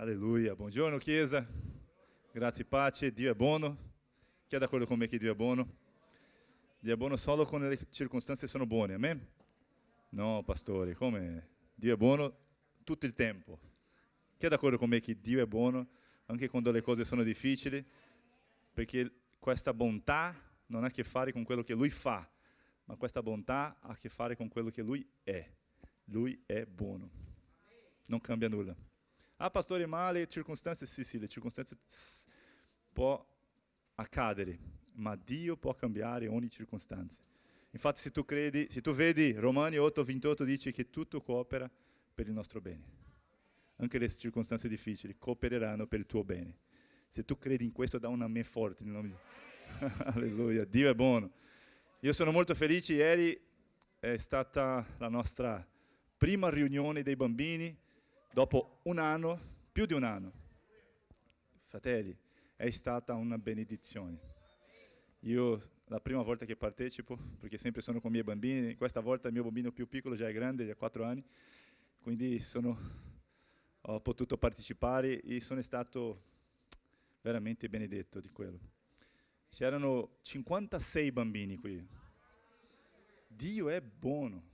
[0.00, 0.56] Alleluia.
[0.56, 1.46] Buongiorno Chiesa.
[2.32, 3.12] Grazie pace.
[3.12, 3.76] Dio è buono.
[4.46, 5.76] Chi è d'accordo con me che Dio è buono?
[6.78, 8.94] Dio è buono solo quando le circostanze sono buone.
[8.94, 9.22] Amen?
[10.12, 11.48] No, pastore, come?
[11.74, 12.34] Dio è buono
[12.82, 13.60] tutto il tempo.
[14.38, 15.86] Chi è d'accordo con me che Dio è buono
[16.24, 17.84] anche quando le cose sono difficili?
[18.72, 20.34] Perché questa bontà
[20.68, 22.26] non ha a che fare con quello che Lui fa,
[22.84, 25.46] ma questa bontà ha a che fare con quello che Lui è.
[26.04, 27.10] Lui è buono.
[28.06, 28.74] Non cambia nulla.
[29.42, 31.74] Ah, pastore, ma le circostanze, sì, sì, le circostanze
[32.92, 33.26] può
[33.94, 34.58] accadere,
[34.96, 37.22] ma Dio può cambiare ogni circostanza.
[37.70, 41.70] Infatti, se tu credi, se tu vedi Romani 8, 28 dice che tutto coopera
[42.14, 42.98] per il nostro bene.
[43.76, 46.58] Anche le circostanze difficili coopereranno per il tuo bene.
[47.08, 48.84] Se tu credi in questo, da un amen forte.
[48.84, 48.90] Di...
[50.04, 51.30] Alleluia, Dio è buono.
[52.00, 53.40] Io sono molto felice, ieri
[54.00, 55.66] è stata la nostra
[56.18, 57.74] prima riunione dei bambini
[58.32, 59.38] dopo un anno,
[59.72, 60.32] più di un anno.
[61.66, 62.16] Fratelli,
[62.56, 64.18] è stata una benedizione.
[65.20, 69.28] Io la prima volta che partecipo, perché sempre sono con i miei bambini, questa volta
[69.28, 71.22] il mio bambino più piccolo già è grande, ha 4 anni,
[72.00, 72.78] quindi sono,
[73.80, 76.22] ho potuto partecipare e sono stato
[77.20, 78.58] veramente benedetto di quello.
[79.48, 81.84] C'erano 56 bambini qui.
[83.26, 84.48] Dio è buono.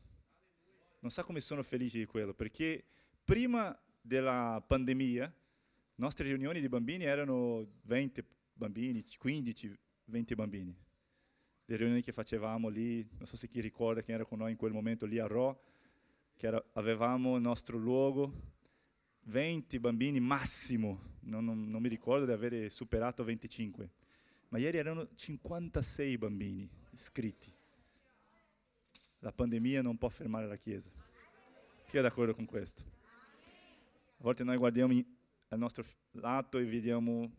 [1.00, 2.82] Non sa come sono felice di quello, perché
[3.26, 5.30] prima della pandemia,
[5.96, 10.76] nostre riunioni di bambini erano 20 bambini, 15, 20 bambini.
[11.64, 14.56] Le riunioni che facevamo lì, non so se chi ricorda chi era con noi in
[14.56, 15.60] quel momento lì a Ro,
[16.36, 18.54] che era, avevamo il nostro luogo,
[19.24, 23.90] 20 bambini massimo, non, non, non mi ricordo di aver superato 25,
[24.50, 27.52] ma ieri erano 56 bambini iscritti.
[29.18, 30.90] La pandemia non può fermare la Chiesa.
[31.88, 32.94] Chi è d'accordo con questo?
[34.18, 34.94] A volte noi guardiamo
[35.48, 37.30] al nostro lato e vediamo,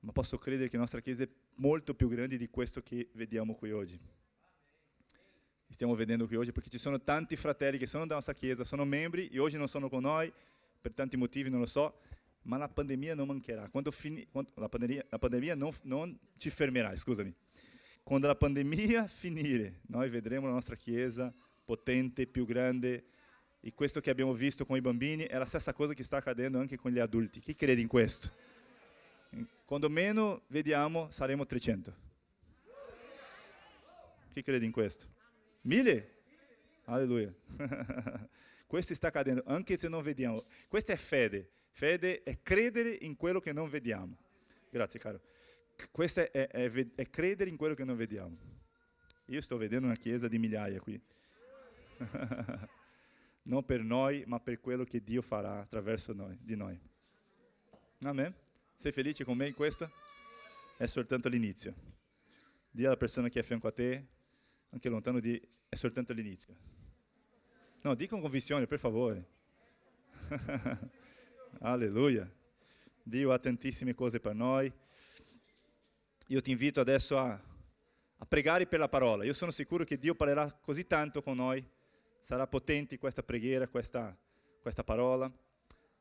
[0.00, 3.54] ma posso credere che la nostra Chiesa è molto più grande di questo che vediamo
[3.54, 3.98] qui oggi.
[5.70, 8.84] Stiamo vedendo qui oggi perché ci sono tanti fratelli che sono della nostra Chiesa, sono
[8.84, 10.32] membri e oggi non sono con noi
[10.80, 11.98] per tanti motivi, non lo so,
[12.42, 13.68] ma la pandemia non mancherà.
[13.70, 17.34] Quando fini, quando la pandemia, la pandemia non, non ci fermerà, scusami.
[18.04, 21.34] Quando la pandemia finire, noi vedremo la nostra Chiesa
[21.64, 23.04] potente, più grande,
[23.68, 26.58] e questo che abbiamo visto con i bambini è la stessa cosa che sta accadendo
[26.58, 27.38] anche con gli adulti.
[27.38, 28.32] Chi crede in questo?
[29.66, 31.94] Quando meno vediamo saremo 300.
[34.32, 35.04] Chi crede in questo?
[35.62, 36.14] Mille?
[36.84, 37.30] Alleluia.
[38.66, 40.46] questo sta accadendo anche se non vediamo.
[40.66, 41.50] Questa è fede.
[41.72, 44.16] Fede è credere in quello che non vediamo.
[44.70, 45.20] Grazie caro.
[45.90, 48.34] Questo è, è, è, credere in quello che non vediamo.
[49.26, 50.98] Io sto vedendo una chiesa di migliaia qui.
[53.48, 56.78] non per noi, ma per quello che Dio farà attraverso noi, di noi.
[58.02, 58.34] Amen?
[58.76, 59.90] Sei felice con me in questo?
[60.76, 61.74] È soltanto l'inizio.
[62.70, 64.06] Dì alla persona che è a fianco a te,
[64.68, 65.40] anche lontano di...
[65.68, 66.54] è soltanto l'inizio.
[67.80, 69.26] No, di con convinzione, per favore.
[71.60, 72.30] Alleluia.
[73.02, 74.70] Dio ha tantissime cose per noi.
[76.26, 79.24] Io ti invito adesso a, a pregare per la parola.
[79.24, 81.76] Io sono sicuro che Dio parlerà così tanto con noi
[82.20, 84.16] sarà potente questa preghiera, questa,
[84.60, 85.32] questa parola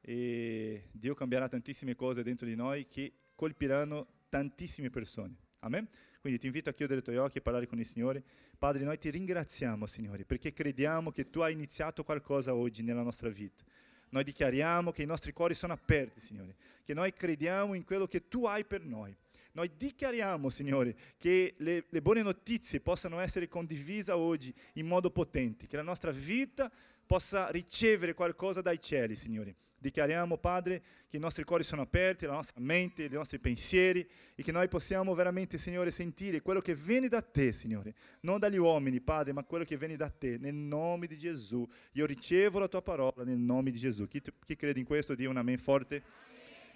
[0.01, 5.35] e Dio cambierà tantissime cose dentro di noi che colpiranno tantissime persone.
[5.59, 5.87] Amen?
[6.21, 8.23] Quindi ti invito a chiudere i tuoi occhi e parlare con il Signore.
[8.57, 13.29] Padre, noi ti ringraziamo, Signore, perché crediamo che tu hai iniziato qualcosa oggi nella nostra
[13.29, 13.63] vita.
[14.09, 18.27] Noi dichiariamo che i nostri cuori sono aperti, Signore, che noi crediamo in quello che
[18.27, 19.15] tu hai per noi.
[19.57, 25.65] Noi dichiariamo, Signore, che le, le buone notizie possano essere condivise oggi in modo potente,
[25.65, 26.71] che la nostra vita
[27.03, 29.55] possa ricevere qualcosa dai cieli, Signore.
[29.79, 34.43] Dichiariamo, Padre, che i nostri cuori sono aperti, la nostra mente, i nostri pensieri e
[34.43, 37.95] che noi possiamo veramente, Signore, sentire quello che viene da Te, Signore.
[38.19, 41.67] Non dagli uomini, Padre, ma quello che viene da Te, nel nome di Gesù.
[41.93, 44.07] Io ricevo la Tua parola nel nome di Gesù.
[44.07, 46.03] Chi, chi crede in questo, dia un amen forte.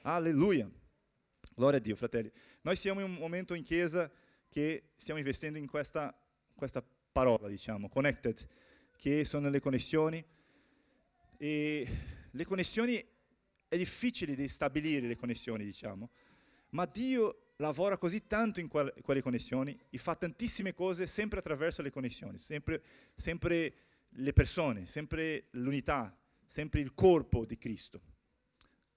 [0.01, 0.68] Alleluia.
[1.53, 2.31] Gloria a Dio, fratelli.
[2.62, 4.09] Noi siamo in un momento in chiesa
[4.50, 6.15] che stiamo investendo in questa,
[6.56, 8.48] questa parola, diciamo, connected,
[8.95, 10.24] che sono le connessioni.
[11.38, 11.88] E
[12.31, 13.03] le connessioni,
[13.68, 16.09] è difficile di stabilire le connessioni, diciamo,
[16.71, 21.89] ma Dio lavora così tanto in quelle connessioni e fa tantissime cose sempre attraverso le
[21.89, 22.81] connessioni, sempre,
[23.15, 23.74] sempre
[24.09, 26.13] le persone, sempre l'unità,
[26.45, 28.01] sempre il corpo di Cristo.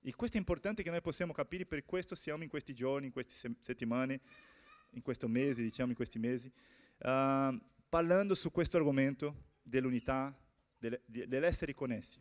[0.06, 3.12] E questo è importante che noi possiamo capire, per questo siamo in questi giorni, in
[3.12, 4.20] queste settimane,
[4.90, 6.52] in questo mese, diciamo in questi mesi,
[6.98, 7.58] uh,
[7.88, 10.38] parlando su questo argomento dell'unità,
[11.06, 12.20] dell'essere connessi.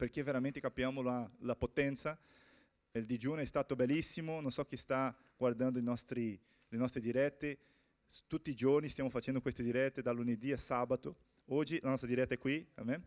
[0.00, 2.18] perché veramente capiamo la, la potenza.
[2.92, 7.58] Il digiuno è stato bellissimo, non so chi sta guardando nostri, le nostre dirette,
[8.26, 11.16] tutti i giorni stiamo facendo queste dirette da lunedì a sabato.
[11.48, 13.04] Oggi la nostra diretta è qui, amen?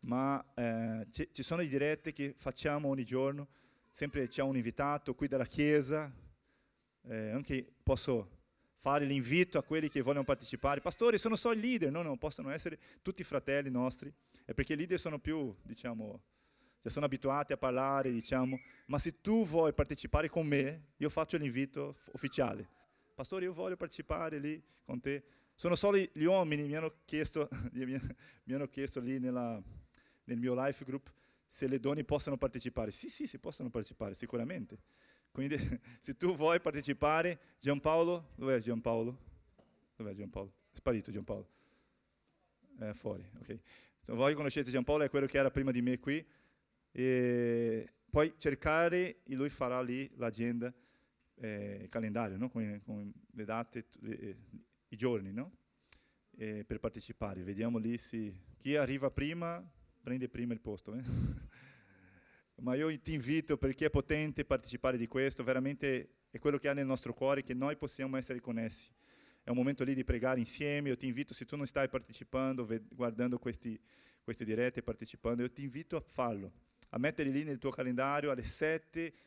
[0.00, 3.48] Ma eh, ci, ci sono le dirette che facciamo ogni giorno,
[3.90, 6.12] sempre c'è un invitato qui dalla Chiesa,
[7.02, 8.36] eh, anche posso
[8.76, 10.80] fare l'invito a quelli che vogliono partecipare.
[10.80, 14.10] Pastori, sono solo i leader, no, no, possono essere tutti fratelli nostri,
[14.44, 16.22] è perché i leader sono più, diciamo,
[16.80, 21.36] già sono abituati a parlare, diciamo, ma se tu vuoi partecipare con me, io faccio
[21.36, 22.68] l'invito ufficiale.
[23.14, 25.24] Pastore, io voglio partecipare lì con te.
[25.54, 29.60] Sono solo gli uomini, mi hanno chiesto, mi hanno chiesto lì nella,
[30.28, 31.12] nel mio life group
[31.46, 32.90] se le donne possono partecipare.
[32.90, 34.78] Sì, sì, si possono partecipare, sicuramente.
[35.30, 35.56] Quindi
[36.00, 39.18] se tu vuoi partecipare, Giampaolo, dov'è Giampaolo?
[39.96, 40.52] Dov'è Giampaolo?
[40.70, 41.48] È sparito Giampaolo.
[42.78, 43.58] È fuori, ok.
[44.00, 46.24] Se voi conoscete Giampaolo, è quello che era prima di me qui.
[46.92, 50.72] E poi cercare e lui farà lì l'agenda,
[51.36, 52.50] eh, il calendario, no?
[52.50, 54.36] con, con, le date, le,
[54.88, 55.52] i giorni, no?
[56.36, 57.42] per partecipare.
[57.42, 59.60] Vediamo lì se chi arriva prima
[60.00, 60.94] prende prima il posto.
[60.94, 61.02] Eh?
[62.60, 66.72] Ma io ti invito, perché è potente partecipare di questo, veramente è quello che ha
[66.72, 68.90] nel nostro cuore, che noi possiamo essere connessi.
[69.42, 72.66] È un momento lì di pregare insieme, io ti invito, se tu non stai partecipando,
[72.88, 73.80] guardando questi,
[74.22, 76.52] queste dirette, partecipando, io ti invito a farlo,
[76.90, 79.14] a mettere lì nel tuo calendario alle 7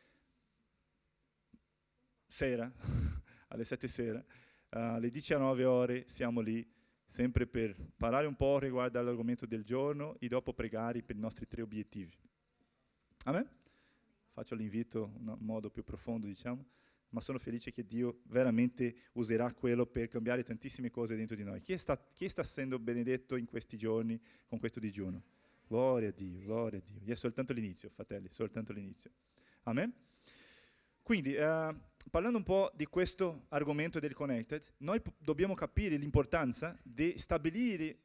[2.26, 2.70] sera,
[3.48, 4.24] alle 7 sera,
[4.68, 6.64] alle 19 ore siamo lì
[7.12, 11.46] sempre per parlare un po' riguardo all'argomento del giorno e dopo pregare per i nostri
[11.46, 12.10] tre obiettivi.
[13.24, 13.46] Amen?
[14.32, 16.64] Faccio l'invito in modo più profondo, diciamo,
[17.10, 21.60] ma sono felice che Dio veramente userà quello per cambiare tantissime cose dentro di noi.
[21.60, 25.22] Chi sta, chi sta essendo benedetto in questi giorni con questo digiuno?
[25.66, 27.02] Gloria a Dio, gloria a Dio.
[27.04, 29.10] E è soltanto l'inizio, fratelli, soltanto l'inizio.
[29.64, 29.92] Amen?
[31.02, 31.78] Quindi, uh,
[32.10, 37.98] parlando un po' di questo argomento del connected, noi p- dobbiamo capire l'importanza di stabilire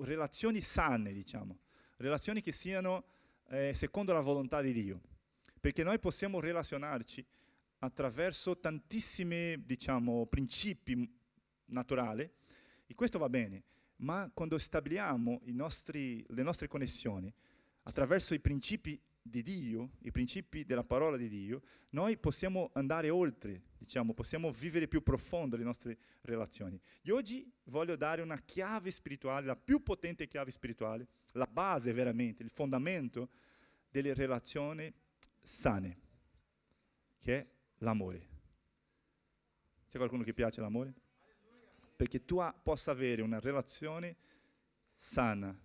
[0.00, 1.58] relazioni sane, diciamo,
[1.96, 3.04] relazioni che siano
[3.48, 5.00] eh, secondo la volontà di Dio,
[5.60, 7.24] perché noi possiamo relazionarci
[7.78, 11.08] attraverso tantissimi, diciamo, principi
[11.66, 12.28] naturali,
[12.86, 13.62] e questo va bene,
[13.96, 17.32] ma quando stabiliamo nostri, le nostre connessioni
[17.82, 23.62] attraverso i principi di Dio, i principi della parola di Dio, noi possiamo andare oltre,
[23.78, 26.80] diciamo, possiamo vivere più profondo le nostre relazioni.
[27.02, 32.42] E oggi voglio dare una chiave spirituale, la più potente chiave spirituale, la base veramente,
[32.42, 33.30] il fondamento
[33.90, 34.92] delle relazioni
[35.40, 35.98] sane,
[37.18, 37.46] che è
[37.78, 38.26] l'amore.
[39.88, 40.94] C'è qualcuno che piace l'amore?
[41.96, 44.16] Perché tu possa avere una relazione
[44.94, 45.58] sana,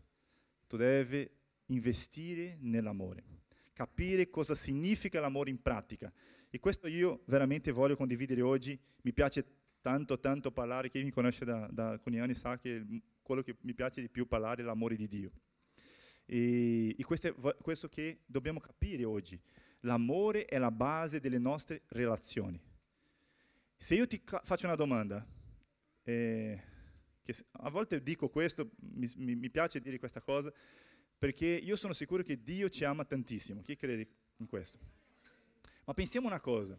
[0.68, 1.30] tu devi
[1.68, 3.33] investire nell'amore
[3.74, 6.12] capire cosa significa l'amore in pratica.
[6.50, 8.80] E questo io veramente voglio condividere oggi.
[9.02, 9.46] Mi piace
[9.81, 12.86] tanto, tanto parlare, chi mi conosce da, da alcuni anni sa che
[13.22, 15.31] quello che mi piace di più parlare è l'amore di Dio.
[16.25, 19.40] E, e questo è questo che dobbiamo capire oggi.
[19.81, 22.62] L'amore è la base delle nostre relazioni.
[23.75, 25.25] Se io ti faccio una domanda,
[26.04, 26.62] eh,
[27.52, 30.54] a volte dico questo, mi, mi piace dire questa cosa,
[31.24, 33.62] perché io sono sicuro che Dio ci ama tantissimo.
[33.62, 34.78] Chi crede in questo?
[35.86, 36.77] Ma pensiamo una cosa,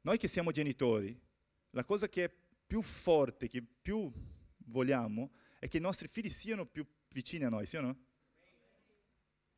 [0.00, 1.16] noi che siamo genitori,
[1.70, 2.34] la cosa che è
[2.66, 4.10] più forte, che più
[4.64, 5.30] vogliamo,
[5.60, 7.98] è che i nostri figli siano più vicini a noi, sì o no?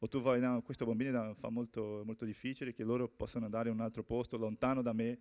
[0.01, 3.73] O tu vai, no, questo bambino fa molto, molto difficile, che loro possano andare a
[3.73, 5.19] un altro posto, lontano da me.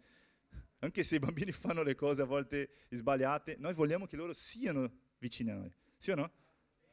[0.80, 4.92] Anche se i bambini fanno le cose a volte sbagliate, noi vogliamo che loro siano
[5.20, 6.32] vicini a noi, sì o no?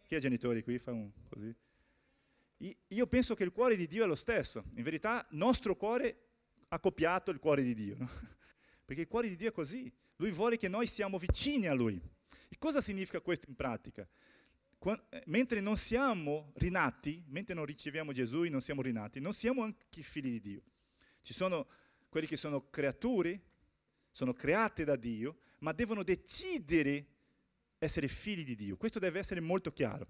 [0.07, 0.79] Chi è genitori qui?
[0.79, 1.53] Fa un così.
[2.59, 4.65] Io penso che il cuore di Dio è lo stesso.
[4.77, 6.27] In verità, nostro cuore
[6.69, 7.97] ha copiato il cuore di Dio.
[7.99, 8.09] No?
[8.85, 9.93] Perché il cuore di Dio è così.
[10.17, 12.01] Lui vuole che noi siamo vicini a Lui.
[12.49, 14.09] E cosa significa questo in pratica?
[14.79, 19.33] Quando, eh, mentre non siamo rinati, mentre non riceviamo Gesù e non siamo rinati, non
[19.33, 20.63] siamo anche figli di Dio.
[21.21, 21.67] Ci sono
[22.09, 23.41] quelli che sono creature,
[24.11, 27.07] sono create da Dio, ma devono decidere
[27.79, 28.77] essere figli di Dio.
[28.77, 30.07] Questo deve essere molto chiaro.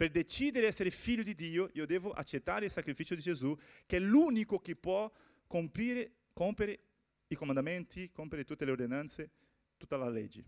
[0.00, 3.54] Per decidere di essere figlio di Dio, io devo accettare il sacrificio di Gesù,
[3.84, 5.12] che è l'unico che può
[5.46, 6.78] compiere, compiere
[7.26, 9.30] i comandamenti, compiere tutte le ordinanze,
[9.76, 10.42] tutta la legge.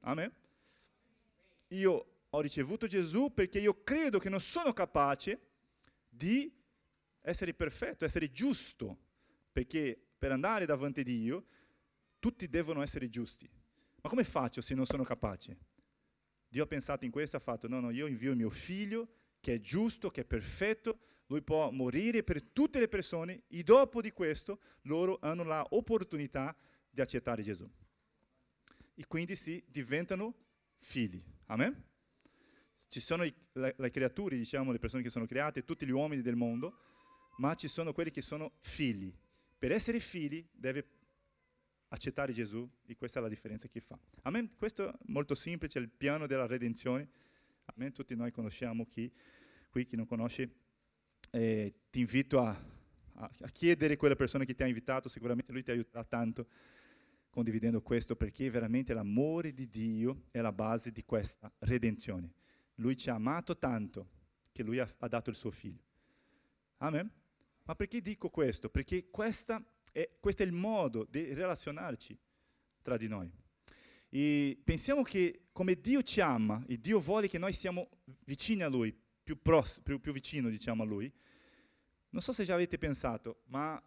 [0.00, 0.32] Amen?
[1.66, 5.38] Io ho ricevuto Gesù perché io credo che non sono capace
[6.08, 6.50] di
[7.20, 8.96] essere perfetto, essere giusto,
[9.52, 11.44] perché per andare davanti a Dio
[12.18, 13.46] tutti devono essere giusti.
[14.00, 15.58] Ma come faccio se non sono capace?
[16.48, 19.08] Dio ha pensato in questo, ha fatto, no, no, io invio mio figlio
[19.40, 24.00] che è giusto, che è perfetto, lui può morire per tutte le persone e dopo
[24.00, 26.56] di questo loro hanno l'opportunità
[26.90, 27.68] di accettare Gesù.
[28.94, 30.34] E quindi si diventano
[30.80, 31.22] figli.
[31.46, 31.84] Amen?
[32.88, 36.22] Ci sono i, le, le creature, diciamo, le persone che sono create, tutti gli uomini
[36.22, 36.78] del mondo,
[37.36, 39.14] ma ci sono quelli che sono figli.
[39.58, 40.97] Per essere figli deve
[41.88, 43.98] accettare Gesù e questa è la differenza che fa.
[44.22, 44.54] Amen?
[44.56, 47.08] Questo è molto semplice, il piano della redenzione.
[47.66, 47.92] Amen?
[47.92, 49.10] Tutti noi conosciamo chi,
[49.70, 50.50] qui chi non conosce.
[51.30, 52.50] Eh, ti invito a,
[53.14, 56.46] a, a chiedere a quella persona che ti ha invitato, sicuramente lui ti aiuterà tanto
[57.30, 62.32] condividendo questo perché veramente l'amore di Dio è la base di questa redenzione.
[62.76, 64.08] Lui ci ha amato tanto
[64.52, 65.82] che lui ha, ha dato il suo figlio.
[66.78, 67.10] Amen?
[67.64, 68.70] Ma perché dico questo?
[68.70, 69.62] Perché questa
[69.98, 72.16] è, questo è il modo di relazionarci
[72.82, 73.30] tra di noi.
[74.08, 77.88] E pensiamo che come Dio ci ama e Dio vuole che noi siamo
[78.24, 81.12] vicini a Lui, più, pross- più, più vicino diciamo a Lui,
[82.10, 83.82] non so se già avete pensato, ma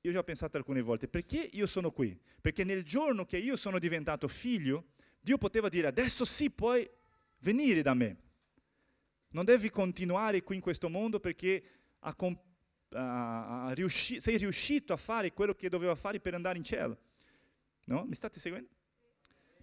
[0.00, 2.18] io già ho pensato alcune volte, perché io sono qui?
[2.40, 6.88] Perché nel giorno che io sono diventato figlio, Dio poteva dire adesso sì puoi
[7.40, 8.16] venire da me.
[9.30, 11.62] Non devi continuare qui in questo mondo perché
[11.98, 12.45] ha, comp-
[12.96, 16.98] a, a riusci- sei riuscito a fare quello che doveva fare per andare in cielo.
[17.86, 18.04] No?
[18.04, 18.68] Mi state seguendo?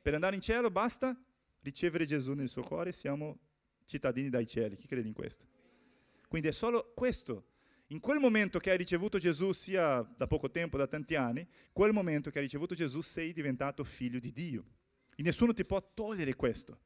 [0.02, 1.18] Per andare in cielo basta
[1.62, 3.40] ricevere Gesù nel suo cuore, siamo
[3.86, 4.76] cittadini dai cieli.
[4.76, 5.46] Chi crede in questo?
[6.28, 7.48] Quindi è solo questo.
[7.88, 11.92] In quel momento che hai ricevuto Gesù, sia da poco tempo, da tanti anni, quel
[11.92, 14.66] momento che hai ricevuto Gesù sei diventato figlio di Dio.
[15.16, 16.80] E nessuno ti può togliere questo.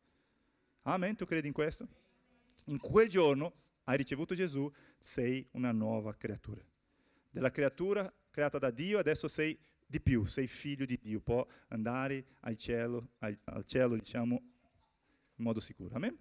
[0.83, 1.15] Amen?
[1.15, 1.87] Tu credi in questo?
[2.65, 3.53] In quel giorno
[3.89, 6.61] hai ricevuto Gesù, sei una nuova creatura.
[7.29, 12.25] Della creatura creata da Dio, adesso sei di più, sei figlio di Dio, può andare
[12.41, 14.35] al cielo, al, al cielo diciamo,
[15.35, 15.95] in modo sicuro.
[15.95, 16.17] Amen?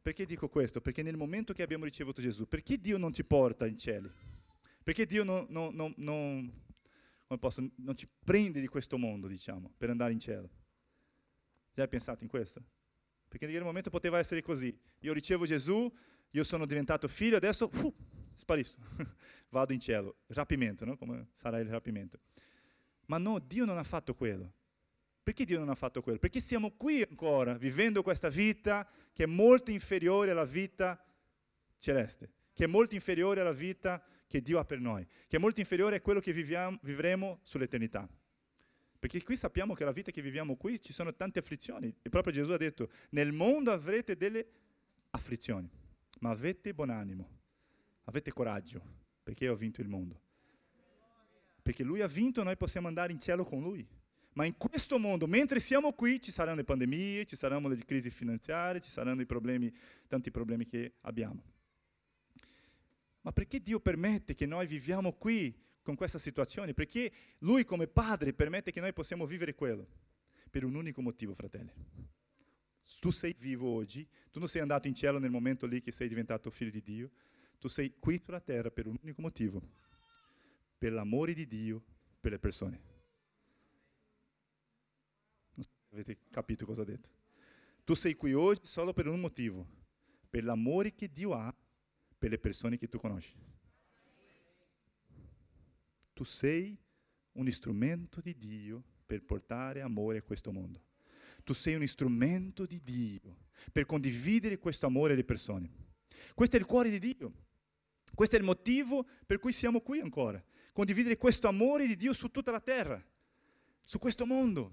[0.00, 0.80] Perché dico questo?
[0.80, 4.12] Perché nel momento che abbiamo ricevuto Gesù, perché Dio non ci porta in cielo?
[4.82, 9.90] Perché Dio non, non, non, non, posso, non ci prende di questo mondo, diciamo, per
[9.90, 10.48] andare in cielo?
[11.72, 12.62] Già hai pensato in questo?
[13.26, 14.78] Perché in quel momento poteva essere così.
[15.00, 15.92] Io ricevo Gesù,
[16.34, 17.94] io sono diventato figlio, adesso uh,
[18.34, 18.78] sparisco,
[19.50, 20.16] vado in cielo.
[20.28, 20.96] Rapimento, no?
[20.96, 22.18] come sarà il rapimento.
[23.06, 24.52] Ma no, Dio non ha fatto quello.
[25.22, 26.18] Perché Dio non ha fatto quello?
[26.18, 31.02] Perché siamo qui ancora, vivendo questa vita che è molto inferiore alla vita
[31.78, 35.60] celeste, che è molto inferiore alla vita che Dio ha per noi, che è molto
[35.60, 38.08] inferiore a quello che viviamo, vivremo sull'eternità.
[38.98, 41.94] Perché qui sappiamo che la vita che viviamo qui ci sono tante afflizioni.
[42.02, 44.46] E proprio Gesù ha detto, nel mondo avrete delle
[45.10, 45.70] afflizioni,
[46.24, 47.28] ma avete buon animo,
[48.04, 48.80] avete coraggio,
[49.22, 50.18] perché io ho vinto il mondo.
[51.60, 53.86] Perché lui ha vinto, noi possiamo andare in cielo con lui.
[54.32, 58.08] Ma in questo mondo, mentre siamo qui, ci saranno le pandemie, ci saranno le crisi
[58.08, 59.70] finanziarie, ci saranno i problemi,
[60.06, 61.42] tanti problemi che abbiamo.
[63.20, 68.32] Ma perché Dio permette che noi viviamo qui con questa situazione, perché Lui come Padre
[68.32, 69.86] permette che noi possiamo vivere quello,
[70.48, 71.72] per un unico motivo, fratelli.
[73.00, 76.08] Tu sei vivo oggi, tu non sei andato in cielo nel momento lì che sei
[76.08, 77.10] diventato figlio di Dio,
[77.58, 79.62] tu sei qui sulla terra per un unico motivo,
[80.76, 81.82] per l'amore di Dio
[82.20, 82.80] per le persone.
[85.54, 87.08] Non so se avete capito cosa ho detto.
[87.84, 89.66] Tu sei qui oggi solo per un motivo,
[90.28, 91.54] per l'amore che Dio ha
[92.18, 93.36] per le persone che tu conosci.
[96.14, 96.78] Tu sei
[97.32, 100.80] un strumento di Dio per portare amore a questo mondo.
[101.44, 103.36] Tu sei un strumento di Dio
[103.72, 105.70] per condividere questo amore alle persone.
[106.34, 107.32] Questo è il cuore di Dio.
[108.14, 110.42] Questo è il motivo per cui siamo qui ancora.
[110.72, 113.02] Condividere questo amore di Dio su tutta la terra,
[113.82, 114.72] su questo mondo.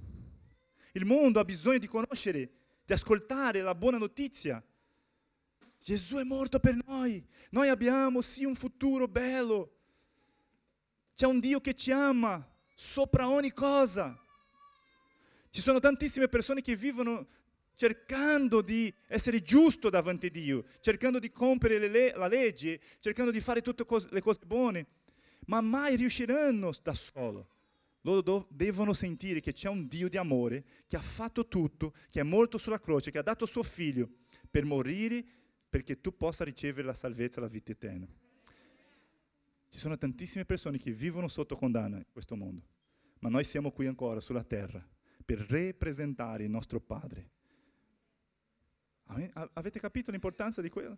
[0.93, 2.51] Il mondo ha bisogno di conoscere,
[2.85, 4.63] di ascoltare la buona notizia.
[5.79, 7.23] Gesù è morto per noi.
[7.51, 9.77] Noi abbiamo sì un futuro bello,
[11.15, 14.19] c'è un Dio che ci ama sopra ogni cosa.
[15.51, 17.27] Ci sono tantissime persone che vivono
[17.75, 23.41] cercando di essere giusto davanti a Dio, cercando di compiere le, la legge, cercando di
[23.41, 24.85] fare tutte cose, le cose buone,
[25.47, 27.49] ma mai riusciranno da solo.
[28.03, 32.21] Loro do, devono sentire che c'è un Dio di amore che ha fatto tutto, che
[32.21, 34.09] è morto sulla croce, che ha dato suo figlio
[34.49, 35.23] per morire
[35.69, 38.07] perché tu possa ricevere la salvezza e la vita eterna.
[39.67, 42.63] Ci sono tantissime persone che vivono sotto condanna in questo mondo,
[43.19, 44.81] ma noi siamo qui ancora sulla terra
[45.31, 47.29] per rappresentare il nostro Padre.
[49.53, 50.97] Avete capito l'importanza di quello?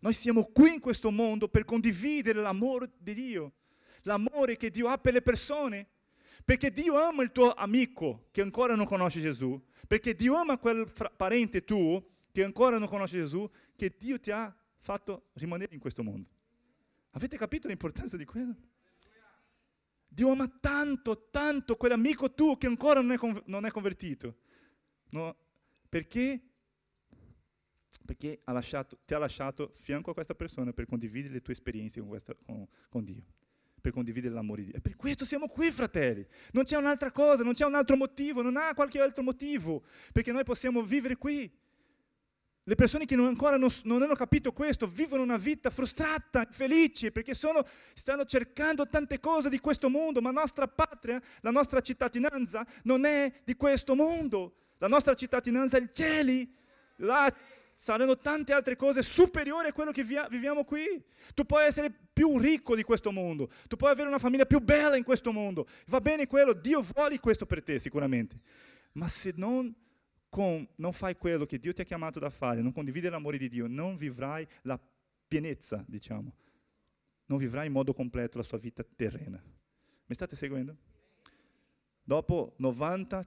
[0.00, 3.52] Noi siamo qui in questo mondo per condividere l'amore di Dio,
[4.02, 5.86] l'amore che Dio ha per le persone,
[6.44, 10.90] perché Dio ama il tuo amico che ancora non conosce Gesù, perché Dio ama quel
[11.16, 16.02] parente tuo che ancora non conosce Gesù, che Dio ti ha fatto rimanere in questo
[16.02, 16.28] mondo.
[17.10, 18.56] Avete capito l'importanza di quello?
[20.12, 24.38] Dio ama tanto, tanto quell'amico tuo che ancora non è, con, non è convertito.
[25.10, 25.36] No?
[25.88, 26.40] Perché?
[28.04, 32.00] Perché ha lasciato, ti ha lasciato fianco a questa persona per condividere le tue esperienze
[32.00, 33.22] con, questa, con, con Dio,
[33.80, 34.78] per condividere l'amore di Dio.
[34.78, 36.26] E per questo siamo qui, fratelli.
[36.52, 40.32] Non c'è un'altra cosa, non c'è un altro motivo, non ha qualche altro motivo, perché
[40.32, 41.48] noi possiamo vivere qui.
[42.70, 47.10] Le persone che non ancora non, non, hanno capito questo vivono una vita frustrata, infelice,
[47.10, 51.80] perché sono, stanno cercando tante cose di questo mondo, ma la nostra patria, la nostra
[51.80, 54.54] cittadinanza non è di questo mondo.
[54.78, 56.46] La nostra cittadinanza è il cielo.
[56.98, 57.34] Là
[57.74, 61.02] saranno tante altre cose superiori a quello che via, viviamo qui.
[61.34, 64.94] Tu puoi essere più ricco di questo mondo, tu puoi avere una famiglia più bella
[64.94, 65.66] in questo mondo.
[65.86, 68.38] Va bene quello, Dio vuole questo per te sicuramente.
[68.92, 69.74] Ma se non
[70.30, 73.48] con, non fai quello che Dio ti ha chiamato da fare, non condividi l'amore di
[73.48, 74.80] Dio, non vivrai la
[75.26, 76.32] pienezza, diciamo.
[77.26, 79.42] Non vivrai in modo completo la sua vita terrena.
[80.06, 80.76] Mi state seguendo?
[82.02, 83.24] Dopo 90,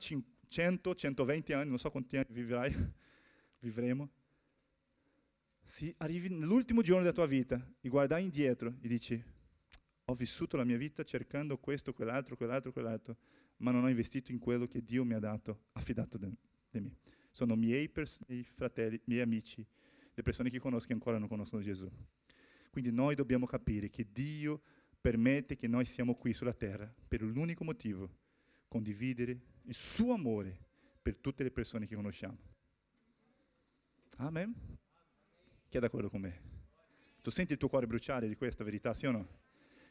[0.48, 2.74] 100, 120 anni, non so quanti anni vivrai,
[3.60, 4.10] vivremo,
[5.62, 9.22] se arrivi nell'ultimo giorno della tua vita e guardai indietro e dici,
[10.06, 13.18] ho vissuto la mia vita cercando questo, quell'altro, quell'altro, quell'altro,
[13.58, 16.98] ma non ho investito in quello che Dio mi ha dato, affidato da me me.
[17.32, 19.66] Sono miei, pers- miei fratelli, miei amici,
[20.14, 21.90] le persone che conosco che ancora non conoscono Gesù.
[22.70, 24.62] Quindi noi dobbiamo capire che Dio
[25.00, 28.10] permette che noi siamo qui sulla terra per l'unico motivo,
[28.68, 30.58] condividere il suo amore
[31.02, 32.38] per tutte le persone che conosciamo.
[34.18, 34.54] Amen?
[35.68, 36.42] Chi è d'accordo con me?
[37.22, 39.28] Tu senti il tuo cuore bruciare di questa verità, sì o no?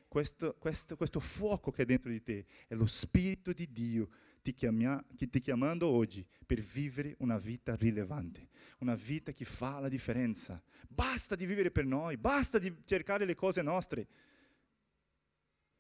[0.09, 4.09] Questo, questo, questo fuoco che è dentro di te è lo Spirito di Dio
[4.43, 9.89] ti, chiamia, ti chiamando oggi per vivere una vita rilevante, una vita che fa la
[9.89, 10.61] differenza.
[10.89, 14.07] Basta di vivere per noi, basta di cercare le cose nostre.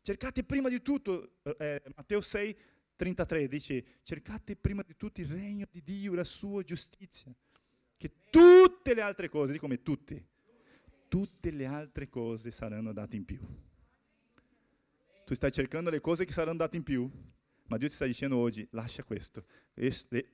[0.00, 2.56] Cercate prima di tutto, eh, Matteo 6,
[2.96, 7.34] 33 dice, cercate prima di tutto il regno di Dio, la sua giustizia,
[7.96, 10.26] che tutte le altre cose, come tutte,
[11.08, 13.40] tutte le altre cose saranno date in più.
[15.24, 17.10] Tu stai cercando le cose che saranno date in più?
[17.72, 19.46] Ma Dio ti sta dicendo oggi, lascia questo,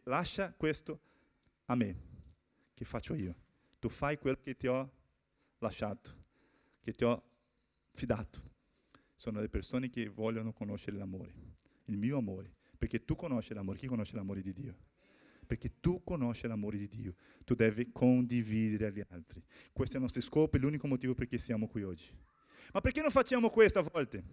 [0.03, 1.01] lascia questo
[1.67, 1.97] a me,
[2.75, 3.33] che faccio io.
[3.79, 4.93] Tu fai quello che ti ho
[5.59, 6.17] lasciato,
[6.81, 7.23] che ti ho
[7.93, 8.43] fidato.
[9.15, 11.33] Sono le persone che vogliono conoscere l'amore,
[11.85, 13.79] il mio amore, perché tu conosci l'amore.
[13.79, 14.77] Chi conosce l'amore di Dio?
[15.47, 19.41] Perché tu conosci l'amore di Dio, tu devi condividere agli altri.
[19.73, 22.11] Questo è il nostro scopo, è l'unico motivo perché siamo qui oggi.
[22.73, 24.25] Ma perché non facciamo questo a volte?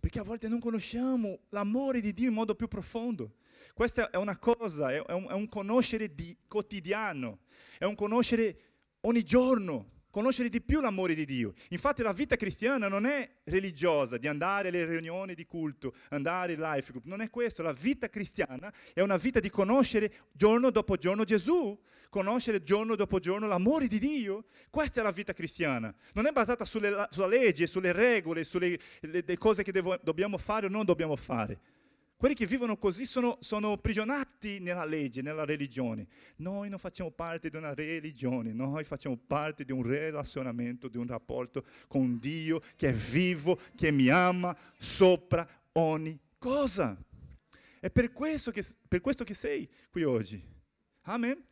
[0.00, 3.34] Perché a volte non conosciamo l'amore di Dio in modo più profondo.
[3.74, 7.40] Questa è una cosa, è un, è un conoscere di quotidiano,
[7.78, 8.58] è un conoscere
[9.02, 11.54] ogni giorno, conoscere di più l'amore di Dio.
[11.70, 16.60] Infatti la vita cristiana non è religiosa, di andare alle riunioni di culto, andare in
[16.60, 17.62] life group, non è questo.
[17.62, 23.18] La vita cristiana è una vita di conoscere giorno dopo giorno Gesù, conoscere giorno dopo
[23.18, 24.46] giorno l'amore di Dio.
[24.68, 25.94] Questa è la vita cristiana.
[26.14, 30.66] Non è basata sulle, sulla legge, sulle regole, sulle le, cose che devo, dobbiamo fare
[30.66, 31.60] o non dobbiamo fare.
[32.20, 36.06] Quelli che vivono così sono, sono prigionati nella legge, nella religione.
[36.36, 41.06] Noi non facciamo parte di una religione, noi facciamo parte di un relazionamento, di un
[41.06, 46.94] rapporto con Dio che è vivo, che mi ama sopra ogni cosa.
[47.80, 50.44] È per questo che, per questo che sei qui oggi.
[51.04, 51.42] Amen.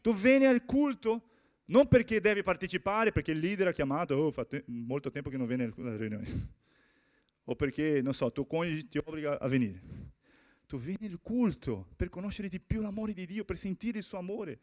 [0.00, 1.28] Tu vieni al culto
[1.66, 5.36] non perché devi partecipare, perché il leader ha chiamato, oh, fa te- molto tempo che
[5.36, 6.62] non viene alla riunione
[7.44, 9.80] o perché, non so, tuo coniuge ti obbliga a venire.
[10.66, 14.18] Tu vieni al culto per conoscere di più l'amore di Dio, per sentire il suo
[14.18, 14.60] amore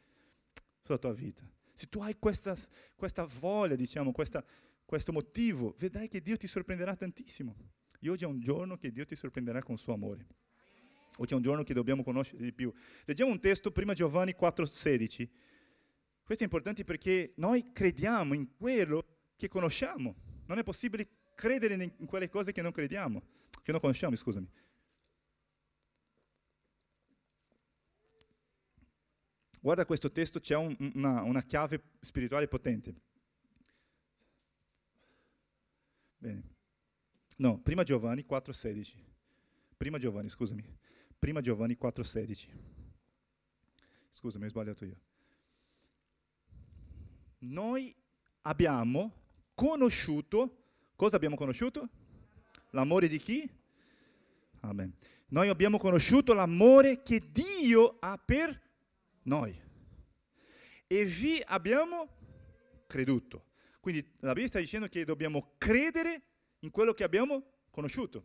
[0.81, 1.47] sulla tua vita.
[1.73, 2.57] Se tu hai questa,
[2.95, 4.43] questa voglia, diciamo, questa,
[4.83, 7.55] questo motivo, vedrai che Dio ti sorprenderà tantissimo.
[7.99, 10.25] E oggi è un giorno che Dio ti sorprenderà con il suo amore.
[11.17, 12.73] Oggi è un giorno che dobbiamo conoscere di più.
[13.05, 15.29] Leggiamo un testo, prima Giovanni 4,16.
[16.23, 20.15] Questo è importante perché noi crediamo in quello che conosciamo.
[20.47, 21.07] Non è possibile
[21.41, 23.19] credere in quelle cose che non crediamo,
[23.63, 24.47] che non conosciamo, scusami.
[29.59, 32.93] Guarda questo testo, c'è un, una, una chiave spirituale potente.
[36.19, 36.43] Bene.
[37.37, 38.93] No, prima Giovanni 4,16.
[39.75, 40.63] Prima Giovanni, scusami.
[41.17, 42.49] Prima Giovanni 4,16.
[44.09, 44.99] Scusami, ho sbagliato io.
[47.39, 47.95] Noi
[48.41, 49.13] abbiamo
[49.55, 50.60] conosciuto
[51.01, 51.89] Cosa abbiamo conosciuto?
[52.69, 53.49] L'amore di chi?
[54.59, 54.93] Amen.
[55.29, 58.61] Noi abbiamo conosciuto l'amore che Dio ha per
[59.23, 59.59] noi.
[60.85, 62.07] E vi abbiamo
[62.85, 63.45] creduto.
[63.79, 66.21] Quindi la Bibbia sta dicendo che dobbiamo credere
[66.59, 68.23] in quello che abbiamo conosciuto.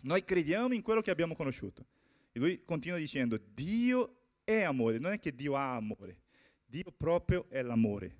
[0.00, 1.86] Noi crediamo in quello che abbiamo conosciuto.
[2.32, 6.22] E lui continua dicendo, Dio è amore, non è che Dio ha amore,
[6.66, 8.16] Dio proprio è l'amore.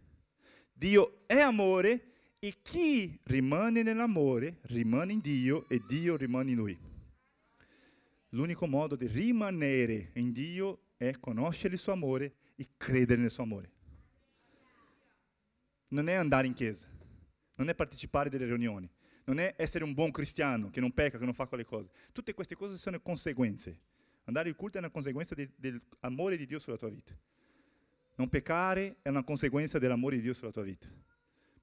[0.73, 2.13] Dio è amore
[2.47, 6.79] e chi rimane nell'amore rimane in Dio e Dio rimane in lui.
[8.31, 13.45] L'unico modo di rimanere in Dio è conoscere il suo amore e credere nel suo
[13.45, 13.73] amore.
[15.89, 16.87] Non è andare in chiesa,
[17.55, 18.91] non è partecipare delle riunioni,
[19.25, 21.89] non è essere un buon cristiano che non pecca, che non fa quelle cose.
[22.13, 23.81] Tutte queste cose sono conseguenze.
[24.25, 27.17] Andare in culto è una conseguenza de, dell'amore di Dio sulla tua vita.
[28.17, 30.87] Non peccare è una conseguenza dell'amore di Dio sulla tua vita.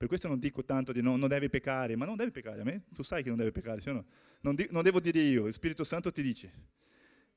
[0.01, 2.63] Per questo non dico tanto di no, non devi peccare, ma non devi peccare, a
[2.63, 4.03] me tu sai che non devi peccare, no?
[4.41, 6.51] non, di, non devo dire io, il Spirito Santo ti dice.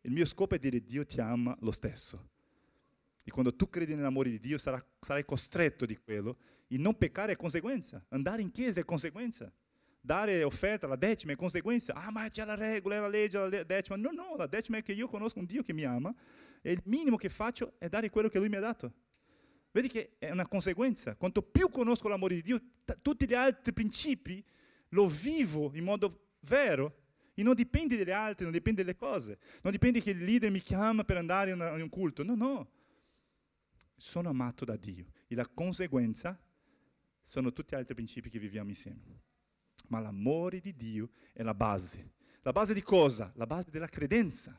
[0.01, 2.31] Il mio scopo è dire Dio ti ama lo stesso.
[3.23, 6.39] E quando tu credi nell'amore di Dio sarà, sarai costretto di quello.
[6.67, 9.53] E non peccare è conseguenza, andare in chiesa è conseguenza
[10.01, 11.93] dare offerta, la decima è conseguenza.
[11.93, 13.97] Ah, ma c'è la regola, è la legge, la decima.
[13.97, 16.15] No, no, la decima è che io conosco un Dio che mi ama
[16.63, 19.04] e il minimo che faccio è dare quello che Lui mi ha dato.
[19.75, 21.17] Vedi che è una conseguenza.
[21.17, 24.43] Quanto più conosco l'amore di Dio, t- tutti gli altri principi
[24.91, 27.03] lo vivo in modo vero
[27.35, 29.39] e non dipende dagli altri, non dipende dalle cose.
[29.63, 32.23] Non dipende che il leader mi chiama per andare in, una, in un culto.
[32.23, 32.71] No, no.
[33.97, 36.41] Sono amato da Dio e la conseguenza
[37.21, 39.23] sono tutti gli altri principi che viviamo insieme
[39.89, 42.13] ma l'amore di Dio è la base.
[42.43, 43.33] La base di cosa?
[43.37, 44.59] La base della credenza.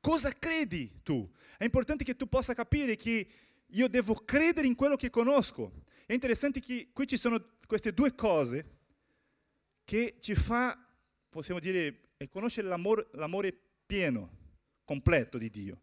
[0.00, 1.28] Cosa credi tu?
[1.56, 3.28] È importante che tu possa capire che
[3.68, 5.84] io devo credere in quello che conosco.
[6.06, 8.74] È interessante che qui ci sono queste due cose
[9.84, 10.78] che ci fa,
[11.28, 14.30] possiamo dire, conoscere l'amore, l'amore pieno,
[14.84, 15.80] completo di Dio.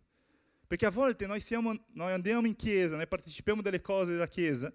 [0.65, 4.73] Perché a volte noi, siamo, noi andiamo in chiesa, noi partecipiamo delle cose della chiesa,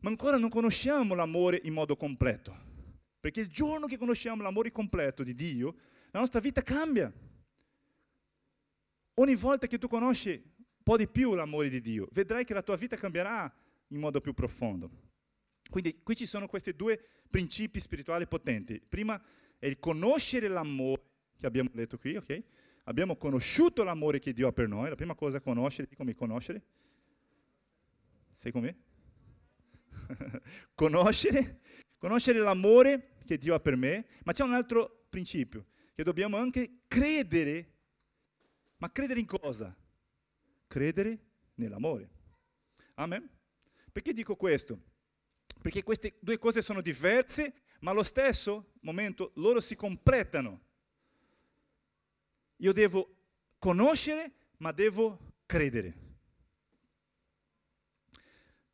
[0.00, 2.54] ma ancora non conosciamo l'amore in modo completo.
[3.20, 5.76] Perché il giorno che conosciamo l'amore completo di Dio,
[6.10, 7.10] la nostra vita cambia.
[9.14, 10.53] Ogni volta che tu conosci
[10.84, 13.52] po' di più l'amore di Dio, vedrai che la tua vita cambierà
[13.88, 14.90] in modo più profondo.
[15.68, 18.80] Quindi qui ci sono questi due principi spirituali potenti.
[18.86, 19.20] Prima
[19.58, 21.02] è il conoscere l'amore,
[21.38, 22.42] che abbiamo letto qui, ok?
[22.84, 24.90] Abbiamo conosciuto l'amore che Dio ha per noi.
[24.90, 26.62] La prima cosa è conoscere, come conoscere?
[28.36, 28.76] Sei con me?
[30.74, 31.60] conoscere,
[31.96, 36.80] conoscere l'amore che Dio ha per me, ma c'è un altro principio, che dobbiamo anche
[36.86, 37.70] credere.
[38.76, 39.74] Ma credere in cosa?
[40.74, 41.18] Credere
[41.54, 42.10] nell'amore.
[42.94, 43.30] Amen?
[43.92, 44.76] Perché dico questo?
[45.62, 50.60] Perché queste due cose sono diverse, ma allo stesso momento loro si completano.
[52.56, 53.14] Io devo
[53.60, 55.94] conoscere, ma devo credere.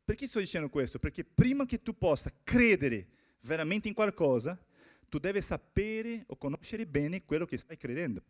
[0.03, 0.97] Perché sto dicendo questo?
[0.97, 3.09] Perché prima che tu possa credere
[3.41, 4.59] veramente in qualcosa,
[5.07, 8.23] tu devi sapere o conoscere bene quello che stai credendo.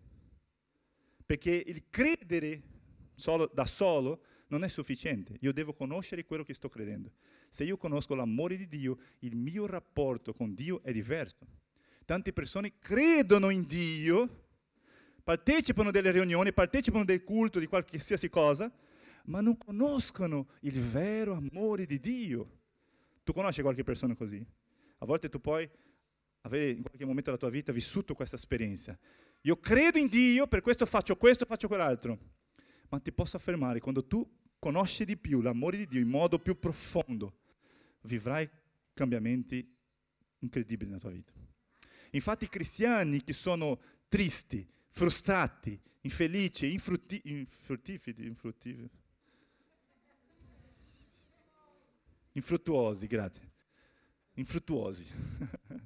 [1.25, 2.79] Perché il credere
[3.15, 7.11] solo, da solo non è sufficiente, io devo conoscere quello che sto credendo.
[7.49, 11.47] Se io conosco l'amore di Dio, il mio rapporto con Dio è diverso.
[12.05, 14.45] Tante persone credono in Dio,
[15.23, 18.71] partecipano delle riunioni, partecipano del culto, di qualsiasi cosa,
[19.25, 22.59] ma non conoscono il vero amore di Dio.
[23.23, 24.45] Tu conosci qualche persona così?
[24.97, 25.69] A volte tu puoi
[26.41, 28.97] avere in qualche momento della tua vita vissuto questa esperienza.
[29.41, 32.19] Io credo in Dio, per questo faccio questo, faccio quell'altro.
[32.91, 36.59] Ma ti posso affermare, quando tu conosci di più l'amore di Dio in modo più
[36.59, 37.37] profondo,
[38.01, 38.49] vivrai
[38.93, 39.65] cambiamenti
[40.39, 41.31] incredibili nella tua vita.
[42.11, 48.89] Infatti i cristiani che sono tristi, frustrati, infelici, infrutti, infruttifidi, infruttifidi,
[52.33, 53.51] infruttuosi, grazie,
[54.33, 55.05] infruttuosi,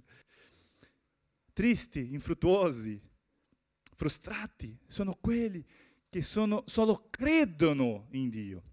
[1.53, 2.99] tristi, infruttuosi,
[3.93, 5.63] frustrati, sono quelli
[6.15, 8.63] che sono, solo credono in Dio,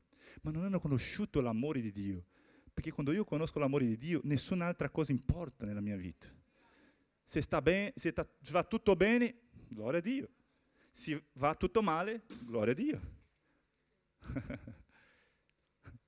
[0.43, 2.27] ma non hanno conosciuto l'amore di Dio.
[2.73, 6.29] Perché quando io conosco l'amore di Dio, nessun'altra cosa importa nella mia vita.
[7.25, 10.29] Se, sta bene, se ta, va tutto bene, gloria a Dio.
[10.93, 13.01] Se va tutto male, gloria a Dio.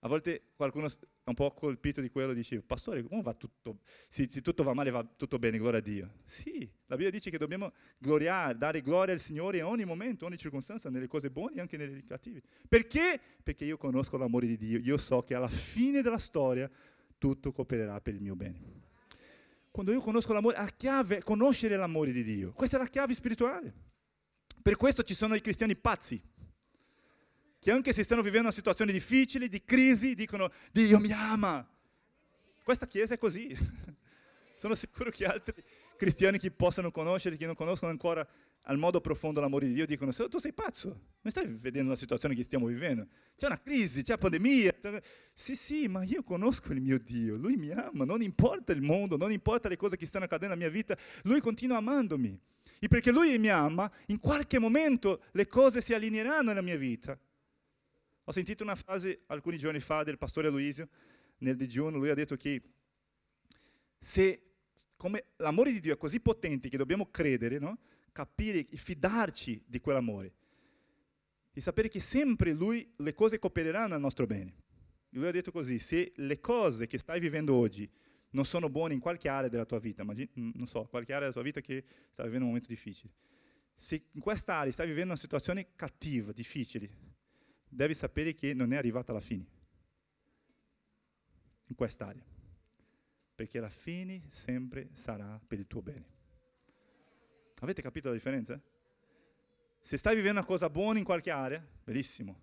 [0.04, 0.90] A volte qualcuno è
[1.30, 3.78] un po' colpito di quello e dice, pastore, come va tutto?
[4.06, 6.10] Se, se, tutto va male, va tutto bene, gloria a Dio.
[6.26, 10.36] Sì, la Bibbia dice che dobbiamo gloriare, dare gloria al Signore in ogni momento, ogni
[10.36, 12.42] circostanza, nelle cose buone e anche nelle cattive.
[12.68, 13.18] Perché?
[13.42, 16.70] Perché io conosco l'amore di Dio, io so che alla fine della storia
[17.16, 18.82] tutto coopererà per il mio bene.
[19.70, 22.52] Quando io conosco l'amore, la chiave è conoscere l'amore di Dio.
[22.52, 23.72] Questa è la chiave spirituale.
[24.60, 26.22] Per questo ci sono i cristiani pazzi
[27.64, 31.66] che anche se stanno vivendo una situazione difficile, di crisi, dicono Dio mi ama.
[32.62, 33.56] Questa chiesa è così.
[34.54, 35.64] Sono sicuro che altri
[35.96, 38.28] cristiani che possano conoscere, che non conoscono ancora
[38.64, 40.88] al modo profondo l'amore di Dio, dicono, tu sei pazzo,
[41.22, 43.06] non stai vedendo la situazione che stiamo vivendo?
[43.34, 44.74] C'è una crisi, c'è pandemia.
[45.32, 49.16] Sì, sì, ma io conosco il mio Dio, Lui mi ama, non importa il mondo,
[49.16, 52.38] non importa le cose che stanno accadendo nella mia vita, Lui continua amandomi.
[52.78, 57.18] E perché Lui mi ama, in qualche momento le cose si allineeranno nella mia vita.
[58.24, 60.88] Ho sentito una frase alcuni giorni fa del pastore Luisio,
[61.38, 62.62] nel digiuno, lui ha detto che
[63.98, 64.42] se
[64.96, 67.78] come l'amore di Dio è così potente che dobbiamo credere, no?
[68.12, 70.32] capire e fidarci di quell'amore,
[71.52, 74.54] e sapere che sempre Lui, le cose coopereranno al nostro bene.
[75.10, 77.88] Lui ha detto così, se le cose che stai vivendo oggi
[78.30, 81.28] non sono buone in qualche area della tua vita, immagini, mm, non so, qualche area
[81.28, 83.12] della tua vita che sta vivendo un momento difficile,
[83.76, 87.13] se in questa area stai vivendo una situazione cattiva, difficile,
[87.74, 89.44] devi sapere che non è arrivata alla fine,
[91.66, 92.24] in quest'area,
[93.34, 96.12] perché la fine sempre sarà per il tuo bene.
[97.60, 98.60] Avete capito la differenza?
[99.82, 102.40] Se stai vivendo una cosa buona in qualche area, benissimo,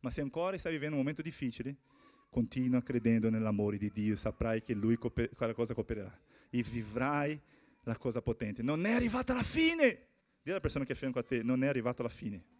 [0.00, 1.76] ma se ancora stai vivendo un momento difficile,
[2.30, 7.38] continua credendo nell'amore di Dio, saprai che Lui cooper- quella cosa coopererà e vivrai
[7.82, 8.62] la cosa potente.
[8.62, 10.06] Non è arrivata la fine!
[10.42, 12.59] Dì alla persona che è fianco a te, non è arrivata la fine.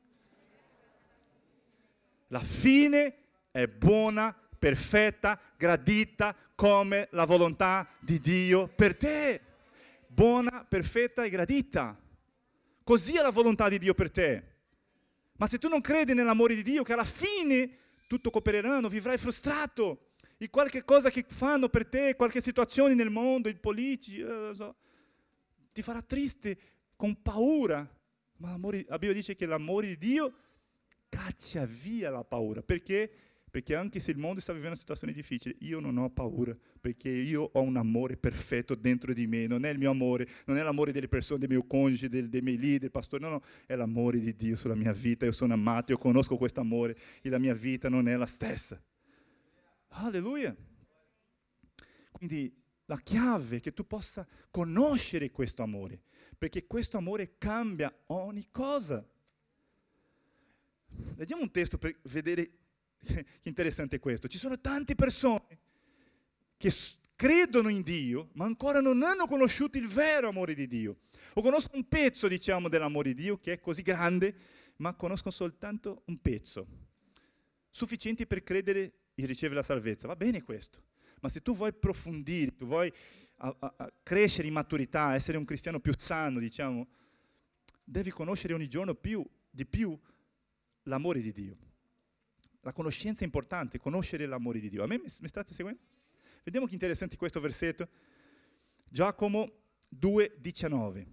[2.33, 3.15] La fine
[3.51, 9.41] è buona, perfetta, gradita come la volontà di Dio per te.
[10.07, 11.99] Buona, perfetta e gradita.
[12.85, 14.45] Così è la volontà di Dio per te.
[15.39, 20.11] Ma se tu non credi nell'amore di Dio, che alla fine tutto coopereranno, vivrai frustrato.
[20.39, 24.77] E qualche cosa che fanno per te, qualche situazione nel mondo, i politici, eh, so,
[25.73, 26.59] ti farà triste,
[26.95, 27.79] con paura.
[28.37, 30.35] Ma la Bibbia dice che l'amore di Dio
[31.11, 32.63] caccia via la paura.
[32.63, 33.11] Perché?
[33.51, 37.09] Perché anche se il mondo sta vivendo una situazione difficile, io non ho paura, perché
[37.09, 39.49] io ho un amore perfetto dentro di me.
[39.49, 42.43] Non è il mio amore, non è l'amore delle persone, del mio coniuge, del, dei
[42.43, 45.25] miei leader, pastore, no, no, è l'amore di Dio sulla mia vita.
[45.25, 48.81] Io sono amato, io conosco questo amore e la mia vita non è la stessa.
[49.89, 50.57] Alleluia.
[52.13, 56.03] Quindi la chiave è che tu possa conoscere questo amore,
[56.39, 59.05] perché questo amore cambia ogni cosa.
[61.17, 62.51] Leggiamo un testo per vedere
[63.05, 64.29] che interessante è questo.
[64.29, 65.59] Ci sono tante persone
[66.57, 66.71] che
[67.17, 70.99] credono in Dio, ma ancora non hanno conosciuto il vero amore di Dio.
[71.35, 74.35] O conoscono un pezzo, diciamo, dell'amore di Dio che è così grande,
[74.77, 76.67] ma conoscono soltanto un pezzo,
[77.69, 80.07] sufficiente per credere e ricevere la salvezza.
[80.07, 80.83] Va bene questo,
[81.21, 82.93] ma se tu vuoi approfondire, tu vuoi
[83.37, 86.89] a, a, a crescere in maturità, essere un cristiano più sano, diciamo,
[87.85, 89.99] devi conoscere ogni giorno più, di più
[90.85, 91.59] l'amore di Dio.
[92.61, 94.83] La conoscenza è importante, conoscere l'amore di Dio.
[94.83, 95.81] A me mi state seguendo?
[96.45, 97.89] Vediamo che interessante questo versetto.
[98.89, 99.51] Giacomo
[99.95, 101.07] 2,19.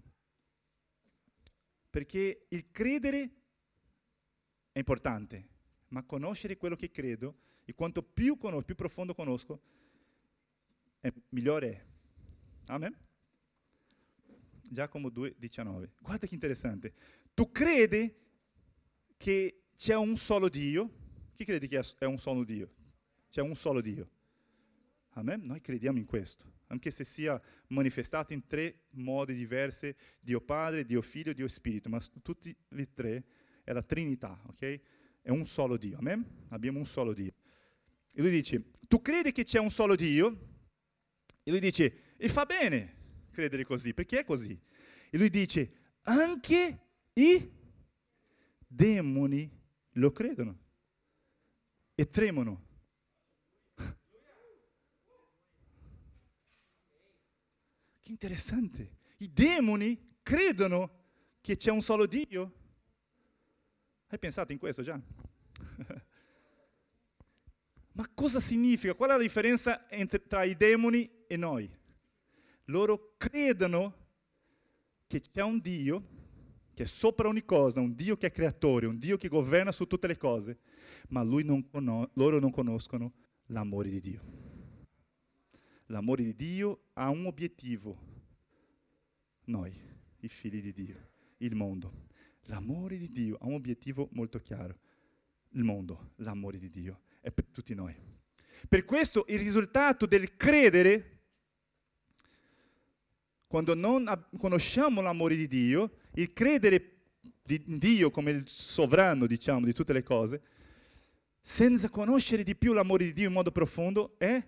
[1.90, 3.32] Perché il credere
[4.72, 5.50] è importante,
[5.90, 9.62] ma conoscere quello che credo, e quanto più, conosco, più profondo conosco,
[11.00, 11.86] è, migliore è.
[12.68, 12.96] Amen?
[14.70, 15.90] Giacomo 2,19.
[16.00, 16.94] Guarda che interessante.
[17.34, 18.14] Tu credi
[19.18, 20.90] che c'è un solo Dio?
[21.34, 22.70] Chi crede che è un solo Dio?
[23.30, 24.10] C'è un solo Dio.
[25.12, 25.42] Amen?
[25.46, 31.02] Noi crediamo in questo, anche se sia manifestato in tre modi diversi, Dio Padre, Dio
[31.02, 33.24] Figlio, Dio Spirito, ma tutti e tre
[33.64, 34.80] è la Trinità, ok?
[35.22, 36.24] È un solo Dio, amen?
[36.50, 37.34] Abbiamo un solo Dio.
[38.12, 40.56] E lui dice, tu credi che c'è un solo Dio?
[41.44, 42.96] E lui dice, e fa bene
[43.32, 44.60] credere così, perché è così.
[45.10, 46.80] E lui dice, anche
[47.14, 47.52] i
[48.68, 49.50] demoni
[49.94, 50.66] lo credono
[51.96, 52.66] e tremono.
[58.02, 58.96] Che interessante.
[59.18, 60.92] I demoni credono
[61.42, 62.54] che c'è un solo Dio.
[64.08, 64.98] Hai pensato in questo già?
[67.94, 68.94] Ma cosa significa?
[68.94, 71.70] Qual è la differenza entre, tra i demoni e noi?
[72.66, 74.06] Loro credono
[75.08, 76.17] che c'è un Dio
[76.78, 79.88] che è sopra ogni cosa, un Dio che è creatore, un Dio che governa su
[79.88, 80.60] tutte le cose,
[81.10, 83.13] ma non conos- loro non conoscono
[83.48, 84.22] l'amore di Dio.
[85.88, 87.98] L'amore di Dio ha un obiettivo,
[89.46, 89.76] noi,
[90.20, 92.10] i figli di Dio, il mondo.
[92.42, 94.78] L'amore di Dio ha un obiettivo molto chiaro,
[95.54, 97.96] il mondo, l'amore di Dio, è per tutti noi.
[98.70, 101.17] Per questo il risultato del credere
[103.48, 106.98] quando non conosciamo l'amore di Dio, il credere
[107.48, 110.42] in Dio come il sovrano, diciamo, di tutte le cose,
[111.40, 114.44] senza conoscere di più l'amore di Dio in modo profondo, è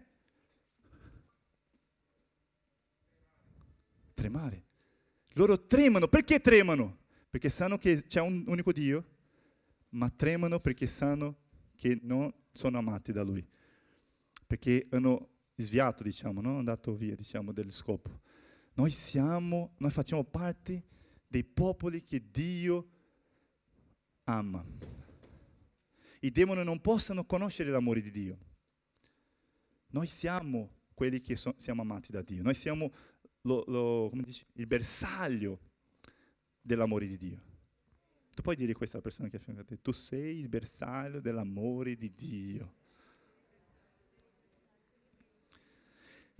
[4.13, 4.63] tremare.
[5.33, 6.97] Loro tremano, perché tremano?
[7.29, 9.05] Perché sanno che c'è un unico Dio,
[9.91, 11.37] ma tremano perché sanno
[11.77, 13.47] che non sono amati da Lui.
[14.45, 18.19] Perché hanno sviato, diciamo, non andato via, diciamo, del scopo.
[18.79, 20.85] Noi siamo, noi facciamo parte
[21.27, 22.87] dei popoli che Dio
[24.23, 24.65] ama.
[26.21, 28.37] I demoni non possono conoscere l'amore di Dio.
[29.87, 32.41] Noi siamo quelli che so, siamo amati da Dio.
[32.41, 32.93] Noi siamo
[33.41, 35.59] lo, lo, dice, il bersaglio
[36.61, 37.41] dell'amore di Dio.
[38.33, 41.19] Tu puoi dire questo alla persona che è a a te, tu sei il bersaglio
[41.19, 42.75] dell'amore di Dio.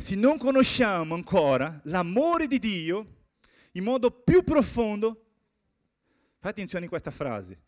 [0.02, 3.18] Se non conosciamo ancora l'amore di Dio
[3.74, 5.26] in modo più profondo,
[6.38, 7.64] fate attenzione a questa frase,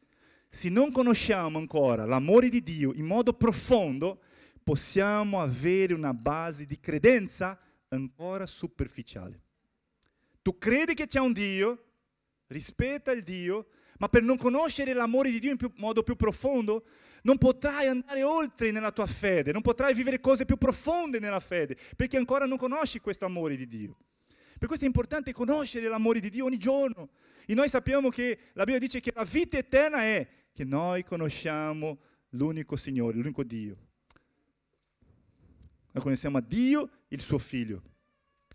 [0.48, 4.22] se non conosciamo ancora l'amore di Dio in modo profondo,
[4.64, 9.42] possiamo avere una base di credenza ancora superficiale.
[10.42, 11.84] Tu credi che c'è un Dio,
[12.48, 13.68] rispetta il Dio,
[13.98, 16.86] ma per non conoscere l'amore di Dio in più, modo più profondo,
[17.24, 21.78] non potrai andare oltre nella tua fede, non potrai vivere cose più profonde nella fede,
[21.96, 23.98] perché ancora non conosci questo amore di Dio.
[24.58, 27.10] Per questo è importante conoscere l'amore di Dio ogni giorno.
[27.46, 32.00] E noi sappiamo che la Bibbia dice che la vita eterna è che noi conosciamo
[32.30, 33.78] l'unico Signore, l'unico Dio.
[35.92, 37.82] Noi conosciamo a Dio e il suo Figlio.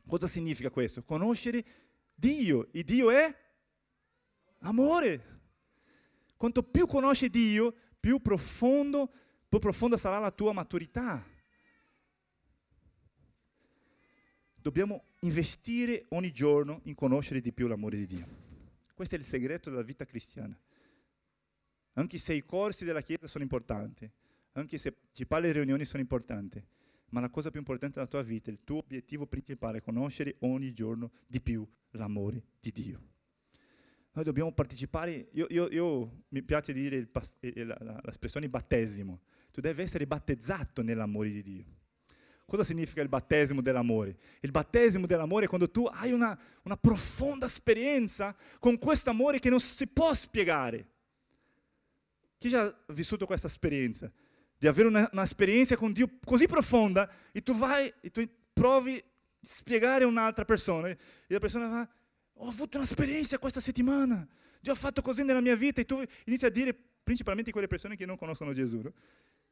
[0.07, 1.03] Cosa significa questo?
[1.03, 1.65] Conoscere
[2.15, 2.69] Dio.
[2.73, 3.35] E Dio è
[4.61, 5.35] amore.
[6.37, 7.75] Quanto più conosci Dio,
[8.07, 9.11] più profondo,
[9.49, 11.27] più profonda sarà la tua maturità.
[14.55, 18.29] Dobbiamo investire ogni giorno in conoscere di più l'amore di Dio.
[18.95, 20.57] Questo è il segreto della vita cristiana.
[21.95, 24.09] Anche se i corsi della Chiesa sono importanti,
[24.53, 26.65] anche se i le riunioni sono importanti,
[27.09, 30.73] ma la cosa più importante della tua vita, il tuo obiettivo principale è conoscere ogni
[30.73, 33.16] giorno di più l'amore di Dio.
[34.17, 37.07] Noi dobbiamo partecipare, io, io, io mi piace dire
[37.67, 39.21] la, l'espressione battesimo,
[39.53, 41.65] tu devi essere battezzato nell'amore di Dio.
[42.47, 44.17] Cosa significa il battesimo dell'amore?
[44.41, 49.51] Il battesimo dell'amore è quando tu hai una, una profonda esperienza con questo amore che
[49.51, 50.89] non si può spiegare.
[52.39, 54.11] Chi già ha vissuto questa esperienza?
[54.57, 59.03] Di avere una, un'esperienza con Dio così profonda e tu vai e tu provi a
[59.43, 61.89] spiegare a un'altra persona e la persona va,
[62.39, 64.27] ho avuto un'esperienza questa settimana,
[64.61, 67.97] Dio ha fatto così nella mia vita e tu inizi a dire, principalmente quelle persone
[67.97, 68.93] che non conoscono Gesù, no?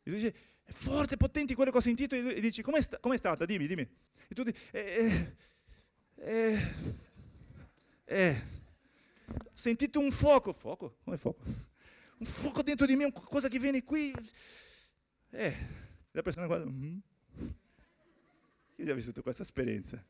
[0.03, 3.17] e tu dici, è forte, potente quello che ho sentito e, dici, com'è, sta, com'è
[3.17, 3.45] stata?
[3.47, 3.89] Dimmi, dimmi.
[4.29, 5.35] E tu dici, eh,
[6.17, 6.59] eh,
[8.05, 8.43] eh,
[9.27, 10.99] ho sentito un fuoco, fuoco?
[11.05, 11.43] Come fuoco?
[12.19, 14.13] un fuoco dentro di me, qualcosa che viene qui.
[15.31, 15.57] Eh,
[16.13, 16.99] la persona guarda, mm.
[17.37, 20.03] io ho già vissuto questa esperienza.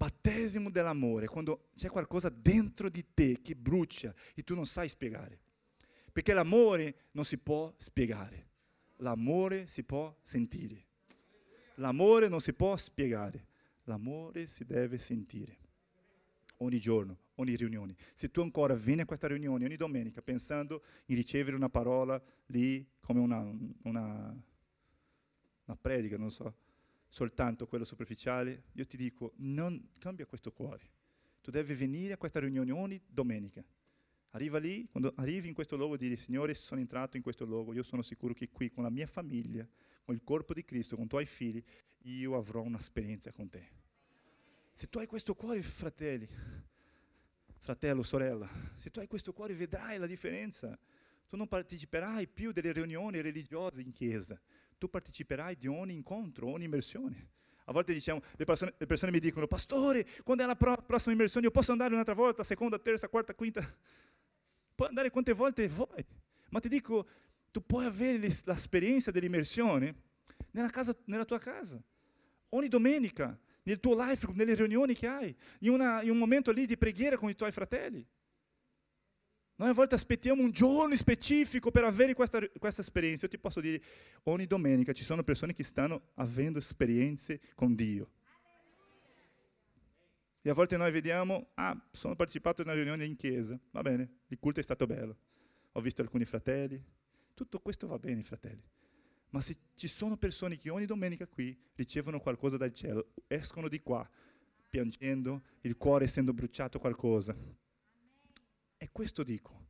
[0.00, 5.38] Battesimo dell'amore, quando c'è qualcosa dentro di te che brucia e tu non sai spiegare.
[6.10, 8.48] Perché l'amore non si può spiegare,
[8.96, 10.86] l'amore si può sentire.
[11.74, 13.46] L'amore non si può spiegare,
[13.84, 15.58] l'amore si deve sentire
[16.60, 17.94] ogni giorno, ogni riunione.
[18.14, 22.88] Se tu ancora vieni a questa riunione ogni domenica pensando in ricevere una parola lì
[23.02, 23.40] come una,
[23.82, 24.34] una,
[25.64, 26.54] una predica, non so,
[27.10, 30.88] soltanto quello superficiale, io ti dico, non cambia questo cuore.
[31.42, 33.62] Tu devi venire a questa riunione ogni domenica.
[34.30, 37.82] Arriva lì, quando arrivi in questo luogo, dire, Signore, sono entrato in questo luogo, io
[37.82, 39.66] sono sicuro che qui, con la mia famiglia,
[40.04, 41.62] con il corpo di Cristo, con i tuoi figli,
[42.02, 43.68] io avrò un'esperienza con te.
[44.72, 46.28] Se tu hai questo cuore, fratelli,
[47.58, 50.78] fratello, sorella, se tu hai questo cuore vedrai la differenza.
[51.26, 54.40] Tu non parteciperai più delle riunioni religiose in chiesa,
[54.80, 57.28] tu parteciperai di ogni incontro, ogni immersione.
[57.66, 61.46] A volte diciamo, le persone, le persone mi dicono, pastore, quando la pro- prossima immersione
[61.46, 63.60] io posso andare un'altra volta, seconda, terza, quarta, quinta?
[64.74, 66.02] Puoi andare quante volte vuoi,
[66.48, 67.06] ma ti dico,
[67.50, 69.94] tu puoi avere l'esperienza dell'immersione
[70.52, 71.78] nella, casa, nella tua casa,
[72.48, 76.64] ogni domenica nel tuo life, nelle riunioni che hai, in, una, in un momento lì
[76.64, 78.04] di preghiera con i tuoi fratelli.
[79.60, 83.26] Noi a volte aspettiamo un giorno specifico per avere questa, questa, esperienza.
[83.26, 83.82] Io ti posso dire,
[84.22, 88.08] ogni domenica ci sono persone che stanno avendo esperienze con Dio.
[90.40, 94.20] E a volte noi vediamo, ah, sono partecipato a una riunione in chiesa, va bene,
[94.28, 95.18] il culto è stato bello,
[95.72, 96.82] ho visto alcuni fratelli,
[97.34, 98.66] tutto questo va bene, fratelli.
[99.28, 103.82] Ma se ci sono persone che ogni domenica qui ricevono qualcosa dal cielo, escono di
[103.82, 104.08] qua
[104.70, 107.36] piangendo, il cuore essendo bruciato qualcosa.
[108.82, 109.66] E questo dico,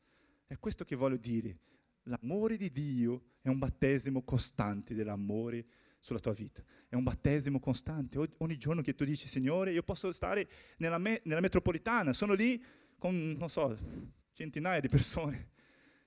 [0.46, 1.58] è questo che voglio dire.
[2.04, 5.66] L'amore di Dio è un battesimo costante dell'amore
[5.98, 6.62] sulla tua vita.
[6.88, 8.18] È un battesimo costante.
[8.38, 12.64] ogni giorno che tu dici, Signore, io posso stare nella, me- nella metropolitana, sono lì
[12.98, 13.76] con, non so,
[14.32, 15.50] centinaia di persone.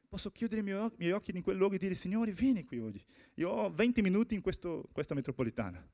[0.07, 3.03] Posso chiudere i miei occhi in quel luogo e dire, Signore, vieni qui oggi.
[3.33, 5.85] Io ho 20 minuti in questo, questa metropolitana.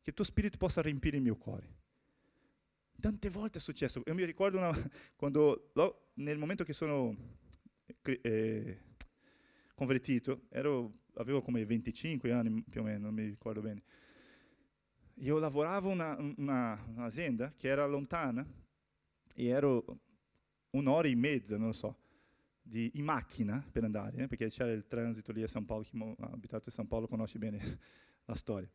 [0.00, 1.80] Che il tuo spirito possa riempire il mio cuore.
[3.00, 4.02] Tante volte è successo.
[4.04, 4.70] Io mi ricordo una,
[5.16, 5.70] quando,
[6.20, 7.16] nel momento che sono
[8.02, 8.78] eh,
[9.74, 13.82] convertito, ero, avevo come 25 anni più o meno, non mi ricordo bene.
[15.14, 18.46] Io lavoravo in una, una, un'azienda che era lontana
[19.34, 20.00] e ero
[20.70, 21.98] un'ora e mezza, non lo so,
[22.62, 25.98] di, in macchina per andare, eh, perché c'era il transito lì a San Paolo, chi
[25.98, 27.78] ha abitato a San Paolo conosce bene
[28.26, 28.70] la storia.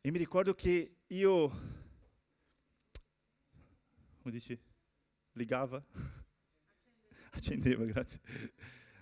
[0.00, 1.48] E mi ricordo che io,
[4.20, 4.58] come dici,
[5.32, 5.84] ligava,
[7.30, 8.20] accendeva, grazie,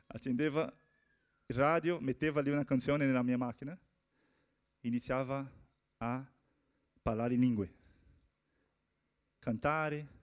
[0.06, 0.72] accendeva
[1.46, 3.78] il radio, metteva lì una canzone nella mia macchina,
[4.80, 5.48] iniziava
[5.98, 6.24] a
[7.02, 7.74] parlare in lingue,
[9.38, 10.14] cantare.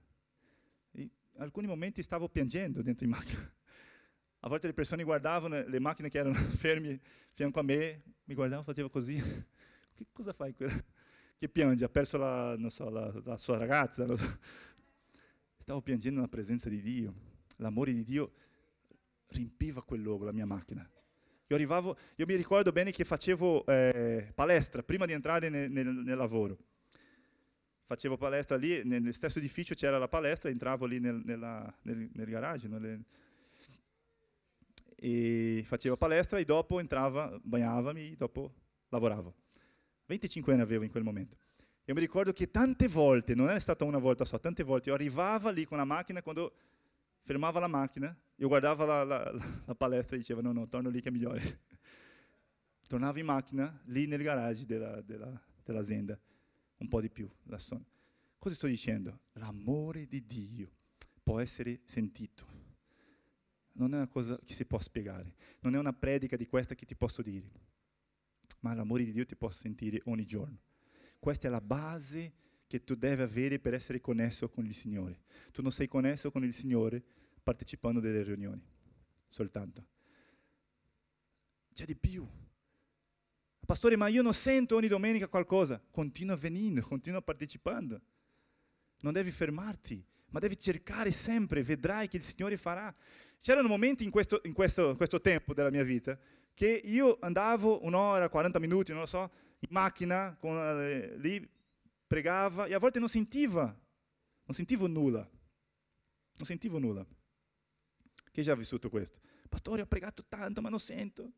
[0.92, 3.52] In alcuni momenti stavo piangendo dentro in macchina.
[4.42, 7.00] A volte le persone guardavano le macchine che erano ferme
[7.32, 9.16] fianco a me, mi guardavano, facevo così.
[9.96, 10.54] che cosa fai?
[10.54, 11.86] Che piange?
[11.86, 14.06] Ha perso la, so, la, la sua ragazza?
[14.16, 14.38] So.
[15.58, 17.33] Stavo piangendo nella presenza di Dio.
[17.58, 18.32] L'amore di Dio
[19.28, 20.88] riempiva quel luogo, la mia macchina.
[21.48, 25.88] Io, arrivavo, io mi ricordo bene che facevo eh, palestra prima di entrare nel, nel,
[25.88, 26.58] nel, lavoro.
[27.86, 32.68] Facevo palestra lì, nel stesso edificio c'era la palestra, entravo lì nel, nella, nel garage.
[32.68, 33.04] Nelle,
[34.96, 38.54] e facevo palestra e dopo entrava, bagnavami, dopo
[38.88, 39.36] lavoravo.
[40.06, 41.36] 25 anni avevo in quel momento.
[41.86, 44.96] Io mi ricordo che tante volte, non è stata una volta solo, tante volte io
[44.96, 46.54] arrivavo lì con la macchina quando
[47.24, 51.02] fermava la macchina, io guardavo la, la, la palestra e dicevo no, no, torno lì
[51.02, 51.62] che è migliore.
[52.88, 56.20] Tornavo in macchina, lì nel garage della, della, dell'azienda,
[56.78, 57.30] un po' di più.
[57.46, 59.22] Cosa sto dicendo?
[59.34, 60.72] L'amore di Dio
[61.24, 62.62] può essere sentito.
[63.76, 66.86] Non è una cosa che si può spiegare, non è una predica di questa che
[66.86, 67.50] ti posso dire,
[68.60, 70.60] ma l'amore di Dio ti può sentire ogni giorno.
[71.18, 72.34] Questa è la base
[72.74, 75.20] che tu devi avere per essere connesso con il Signore.
[75.52, 77.04] Tu non sei connesso con il Signore
[77.44, 78.60] partecipando delle riunioni,
[79.28, 79.86] soltanto.
[81.72, 82.28] C'è di più.
[83.64, 85.80] Pastore, ma io non sento ogni domenica qualcosa.
[85.92, 88.02] Continua venendo, continua partecipando.
[89.02, 92.92] Non devi fermarti, ma devi cercare sempre, vedrai che il Signore farà.
[93.40, 96.18] C'erano momenti in questo, in questo, questo tempo della mia vita
[96.56, 101.48] che io andavo un'ora, 40 minuti, non lo so, in macchina, con, eh, lì
[102.14, 105.28] pregava e a volte non sentiva, non sentivo nulla.
[106.36, 107.04] Non sentivo nulla.
[108.32, 109.20] Chi già ha vissuto questo?
[109.50, 111.32] Pastore, ho pregato tanto ma non sento.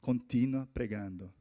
[0.00, 1.34] Continua pregando.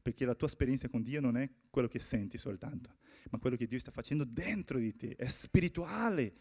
[0.00, 2.98] Perché la tua esperienza con Dio non è quello che senti soltanto,
[3.30, 5.16] ma quello che Dio sta facendo dentro di te.
[5.16, 6.32] È spirituale,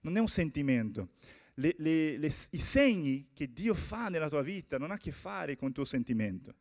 [0.00, 1.10] non è un sentimento.
[1.56, 5.12] Le, le, le, I segni che Dio fa nella tua vita non ha a che
[5.12, 6.56] fare con il tuo sentimento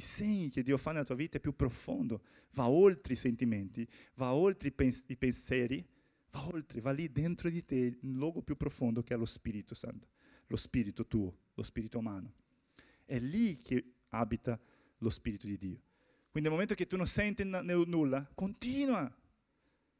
[0.00, 2.22] i segni che Dio fa nella tua vita è più profondo,
[2.52, 5.86] va oltre i sentimenti, va oltre i, pens- i pensieri,
[6.30, 9.74] va oltre, va lì dentro di te, un luogo più profondo che è lo Spirito
[9.74, 10.08] Santo,
[10.46, 12.32] lo Spirito tuo, lo Spirito umano.
[13.04, 14.58] È lì che abita
[14.98, 15.80] lo Spirito di Dio.
[16.30, 19.14] Quindi nel momento che tu non senti n- nulla, continua,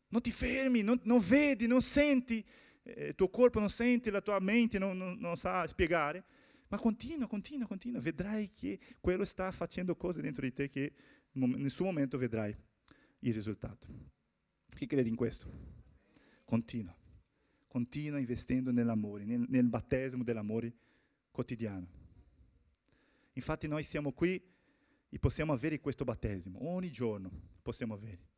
[0.09, 2.45] non ti fermi, non, non vedi, non senti,
[2.85, 6.25] eh, il tuo corpo non sente, la tua mente non, non, non sa spiegare,
[6.71, 10.93] ma continua, continua, continua, vedrai che quello sta facendo cose dentro di te che
[11.33, 12.57] nel suo momento vedrai
[13.21, 13.89] il risultato.
[14.69, 15.51] Chi crede in questo?
[16.45, 16.97] Continua,
[17.67, 20.73] continua investendo nell'amore, nel, nel battesimo dell'amore
[21.33, 21.89] quotidiano.
[23.33, 24.41] Infatti noi siamo qui
[25.09, 27.31] e possiamo avere questo battesimo, ogni giorno
[27.63, 28.29] possiamo avere.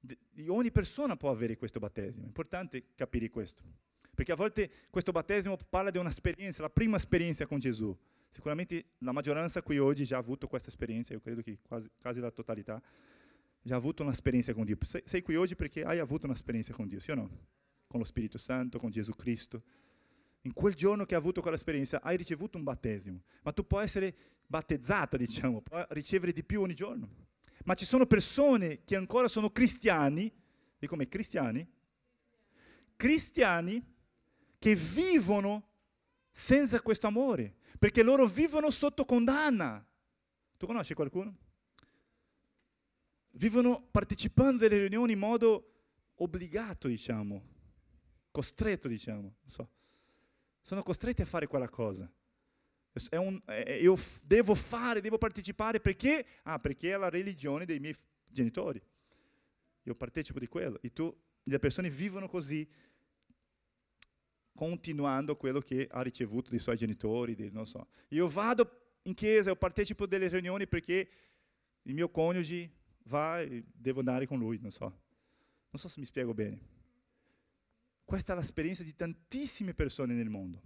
[0.00, 0.18] De,
[0.48, 3.62] ogni persona può avere questo battesimo, è importante capire questo.
[4.18, 7.96] Perché a volte questo battesimo parla di un'esperienza, la prima esperienza con Gesù.
[8.28, 12.18] Sicuramente la maggioranza qui oggi già ha avuto questa esperienza, io credo che quasi, quasi
[12.18, 12.82] la totalità,
[13.62, 14.76] già ha avuto un'esperienza con Dio.
[14.80, 17.30] Sei, sei qui oggi perché hai avuto un'esperienza con Dio, sì o no?
[17.86, 19.62] Con lo Spirito Santo, con Gesù Cristo.
[20.40, 24.12] In quel giorno che hai avuto quell'esperienza hai ricevuto un battesimo, ma tu puoi essere
[24.48, 27.08] battezzata, diciamo, puoi ricevere di più ogni giorno.
[27.66, 30.28] Ma ci sono persone che ancora sono cristiani,
[30.76, 31.64] di come cristiani,
[32.96, 33.94] cristiani
[34.58, 35.66] che vivono
[36.30, 39.84] senza questo amore, perché loro vivono sotto condanna.
[40.56, 41.36] Tu conosci qualcuno?
[43.30, 45.72] Vivono partecipando alle riunioni in modo
[46.16, 47.42] obbligato, diciamo,
[48.30, 49.70] costretto, diciamo, non so.
[50.62, 52.10] Sono costretti a fare quella cosa.
[53.12, 53.40] Un,
[53.80, 56.26] io f- devo fare, devo partecipare perché?
[56.42, 57.96] Ah, perché è la religione dei miei
[58.26, 58.82] genitori.
[59.84, 60.80] Io partecipo di quello.
[60.82, 62.68] E tu, le persone vivono così,
[64.58, 67.86] continuando quello che ha ricevuto dai suoi genitori, dei, non so.
[68.08, 71.08] Io vado in chiesa, io partecipo delle riunioni perché
[71.82, 72.68] il mio coniuge
[73.04, 74.86] va e devo andare con lui, non so.
[74.86, 76.58] Non so se mi spiego bene.
[78.04, 80.60] Questa è l'esperienza di tantissime persone nel mondo.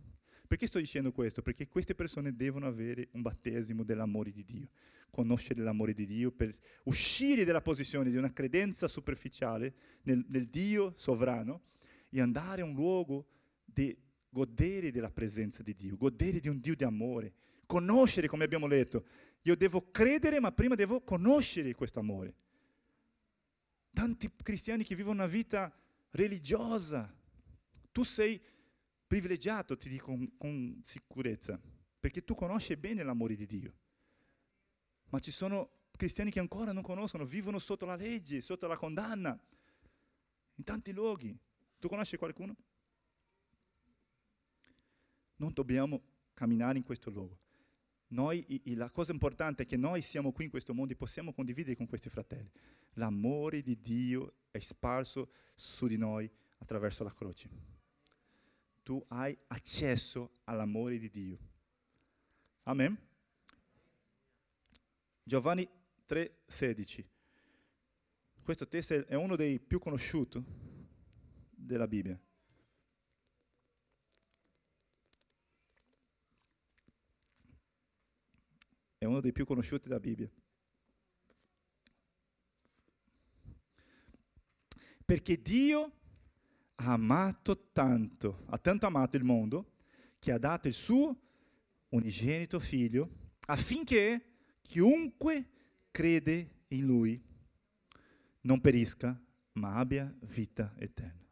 [0.47, 1.43] Perché sto dicendo questo?
[1.43, 4.70] Perché queste persone devono avere un battesimo dell'amore di Dio,
[5.11, 9.74] conoscere l'amore di Dio per uscire dalla posizione di una credenza superficiale
[10.05, 11.64] nel, nel Dio sovrano
[12.09, 13.26] e andare a un luogo
[13.72, 13.96] di
[14.28, 17.34] godere della presenza di Dio, godere di un Dio di amore,
[17.66, 19.06] conoscere, come abbiamo letto.
[19.42, 22.34] Io devo credere, ma prima devo conoscere questo amore.
[23.92, 25.74] Tanti cristiani che vivono una vita
[26.10, 27.14] religiosa.
[27.90, 28.40] Tu sei
[29.06, 31.60] privilegiato, ti dico con, con sicurezza,
[32.00, 33.74] perché tu conosci bene l'amore di Dio.
[35.10, 39.38] Ma ci sono cristiani che ancora non conoscono, vivono sotto la legge, sotto la condanna,
[40.54, 41.38] in tanti luoghi.
[41.78, 42.56] Tu conosci qualcuno?
[45.43, 46.01] Non dobbiamo
[46.32, 47.38] camminare in questo luogo.
[48.09, 51.76] Noi, la cosa importante è che noi siamo qui in questo mondo e possiamo condividere
[51.76, 52.51] con questi fratelli.
[52.95, 57.80] L'amore di Dio è sparso su di noi attraverso la croce
[58.82, 61.38] tu hai accesso all'amore di Dio.
[62.64, 62.99] Amen.
[65.22, 65.68] Giovanni
[66.09, 67.05] 3,16.
[68.43, 70.43] Questo testo è uno dei più conosciuti
[71.51, 72.20] della Bibbia.
[79.03, 80.30] È uno dei più conosciuti della Bibbia.
[85.05, 85.92] Perché Dio
[86.76, 89.72] ha amato tanto, ha tanto amato il mondo,
[90.20, 91.20] che ha dato il suo
[91.88, 93.11] unigenito figlio,
[93.46, 95.48] affinché chiunque
[95.90, 97.20] crede in lui
[98.42, 99.20] non perisca,
[99.55, 101.26] ma abbia vita eterna.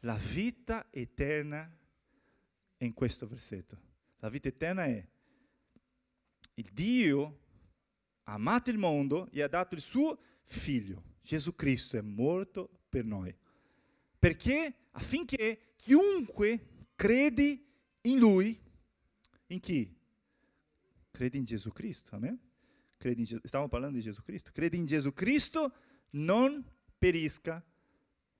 [0.00, 1.72] La vita eterna
[2.76, 3.78] è in questo versetto.
[4.16, 5.06] La vita eterna è
[6.54, 7.38] il Dio
[8.24, 11.02] ha amato il mondo e ha dato il suo figlio.
[11.22, 13.34] Gesù Cristo è morto per noi.
[14.18, 14.74] Perché?
[14.92, 17.64] Affinché chiunque credi
[18.02, 18.58] in Lui,
[19.46, 19.96] in chi?
[21.10, 22.38] Credi in Gesù Cristo, amen?
[22.98, 24.50] Gesù, stiamo parlando di Gesù Cristo.
[24.52, 25.74] Credi in Gesù Cristo,
[26.10, 26.64] non
[26.96, 27.64] perisca,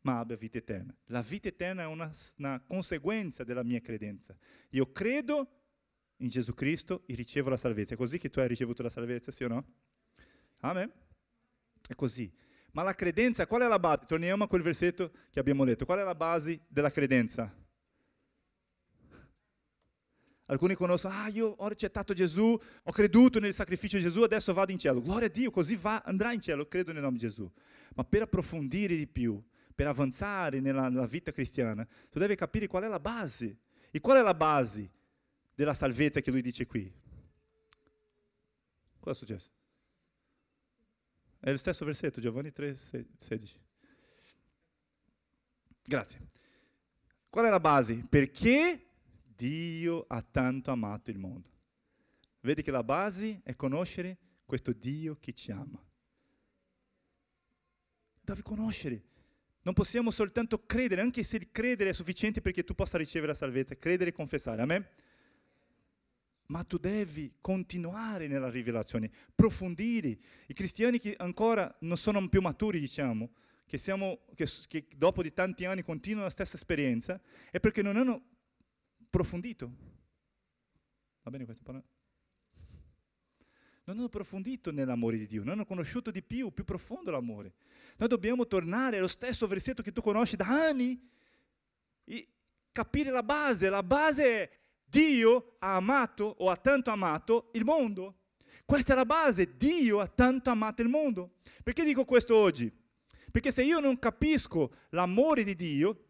[0.02, 0.94] ma abbia vita eterna.
[1.06, 4.36] La vita eterna è una, una conseguenza della mia credenza.
[4.70, 5.61] Io credo
[6.22, 7.94] in Gesù Cristo e ricevo la salvezza.
[7.94, 9.64] È così che tu hai ricevuto la salvezza, sì o no?
[10.60, 10.90] Amen?
[11.86, 12.32] È così.
[12.72, 14.06] Ma la credenza, qual è la base?
[14.06, 15.84] Torniamo a quel versetto che abbiamo letto.
[15.84, 17.54] Qual è la base della credenza?
[20.46, 24.72] Alcuni conoscono, ah, io ho accettato Gesù, ho creduto nel sacrificio di Gesù, adesso vado
[24.72, 25.00] in cielo.
[25.00, 27.50] Gloria a Dio, così va, andrà in cielo, credo nel nome di Gesù.
[27.94, 29.42] Ma per approfondire di più,
[29.74, 33.58] per avanzare nella, nella vita cristiana, tu devi capire qual è la base.
[33.90, 34.90] E qual è la base
[35.54, 36.92] della salvezza che lui dice qui?
[38.98, 39.50] Cosa è successo?
[41.38, 42.76] È lo stesso versetto, Giovanni 3,
[43.16, 43.60] 16.
[45.82, 46.20] Grazie.
[47.28, 48.04] Qual è la base?
[48.08, 48.86] Perché
[49.24, 51.48] Dio ha tanto amato il mondo.
[52.40, 55.82] Vedi che la base è conoscere questo Dio che ci ama.
[58.20, 59.02] Devi conoscere.
[59.62, 63.76] Non possiamo soltanto credere, anche se credere è sufficiente perché tu possa ricevere la salvezza,
[63.76, 64.62] credere e confessare.
[64.62, 64.86] Amen?
[66.52, 70.18] Ma tu devi continuare nella rivelazione, approfondire.
[70.46, 73.30] I cristiani che ancora non sono più maturi, diciamo,
[73.64, 77.18] che, siamo, che, che dopo di tanti anni continuano la stessa esperienza,
[77.50, 78.22] è perché non hanno
[79.02, 79.72] approfondito.
[81.22, 81.82] Va bene questa parola?
[83.84, 87.54] Non hanno approfondito nell'amore di Dio, non hanno conosciuto di più, più profondo l'amore.
[87.96, 91.00] Noi dobbiamo tornare allo stesso versetto che tu conosci da anni
[92.04, 92.28] e
[92.72, 93.70] capire la base.
[93.70, 94.60] La base è
[94.92, 98.18] Dio ha amato o ha tanto amato il mondo.
[98.66, 101.36] Questa è la base, Dio ha tanto amato il mondo.
[101.62, 102.70] Perché dico questo oggi?
[103.30, 106.04] Perché se io non capisco l'amore di Dio,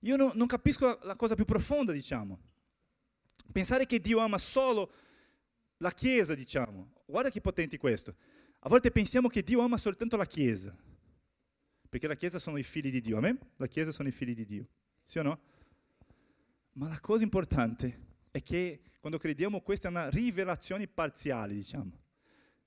[0.00, 2.40] io non, non capisco la, la cosa più profonda, diciamo.
[3.52, 4.92] Pensare che Dio ama solo
[5.76, 6.92] la Chiesa, diciamo.
[7.06, 8.16] Guarda che potente questo.
[8.58, 10.76] A volte pensiamo che Dio ama soltanto la Chiesa,
[11.88, 13.38] perché la Chiesa sono i figli di Dio, amen?
[13.58, 14.66] La Chiesa sono i figli di Dio,
[15.04, 15.49] sì o no?
[16.72, 21.90] Ma la cosa importante è che quando crediamo questa è una rivelazione parziale, diciamo.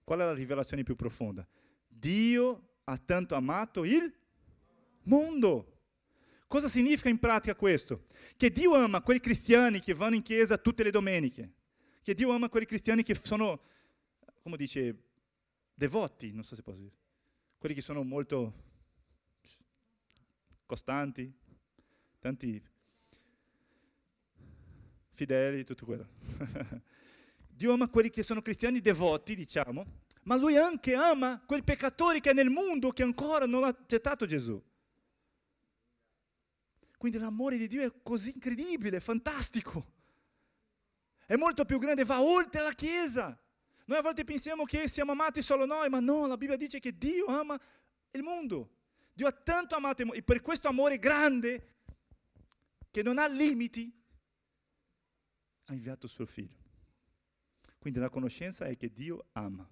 [0.04, 1.48] Qual è la rivelazione più profonda?
[1.88, 4.14] Dio ha tanto amato il
[5.04, 5.70] mondo.
[6.48, 8.08] Cosa significa in pratica questo?
[8.36, 11.54] Che Dio ama quei cristiani che vanno in chiesa tutte le domeniche,
[12.02, 13.62] che Dio ama quei cristiani che sono,
[14.42, 15.04] come dice,
[15.74, 16.96] devoti, non so se posso dire,
[17.58, 18.54] quelli che sono molto
[20.66, 21.34] costanti,
[22.20, 22.62] tanti
[25.14, 26.08] fedeli, tutto quello.
[27.48, 29.86] Dio ama quelli che sono cristiani devoti, diciamo,
[30.24, 34.26] ma lui anche ama quei peccatori che è nel mondo che ancora non hanno accettato
[34.26, 34.62] Gesù.
[36.98, 39.92] Quindi l'amore di Dio è così incredibile, fantastico.
[41.26, 43.38] È molto più grande, va oltre la Chiesa.
[43.86, 46.98] Noi a volte pensiamo che siamo amati solo noi, ma no, la Bibbia dice che
[46.98, 47.60] Dio ama
[48.12, 48.70] il mondo.
[49.14, 51.76] Dio ha tanto amato il mondo e per questo amore grande,
[52.90, 53.92] che non ha limiti,
[55.66, 56.62] ha inviato suo figlio.
[57.80, 59.68] Quindi la conoscenza è che Dio ama.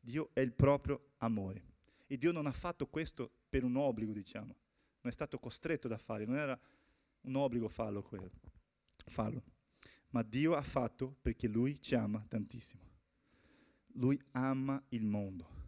[0.00, 1.72] Dio è il proprio amore.
[2.06, 4.56] E Dio non ha fatto questo per un obbligo, diciamo
[5.04, 6.58] non è stato costretto da fare, non era
[7.22, 8.30] un obbligo farlo quello,
[9.06, 9.42] farlo.
[10.08, 12.82] Ma Dio ha fatto perché Lui ci ama tantissimo.
[13.96, 15.62] Lui ama il mondo.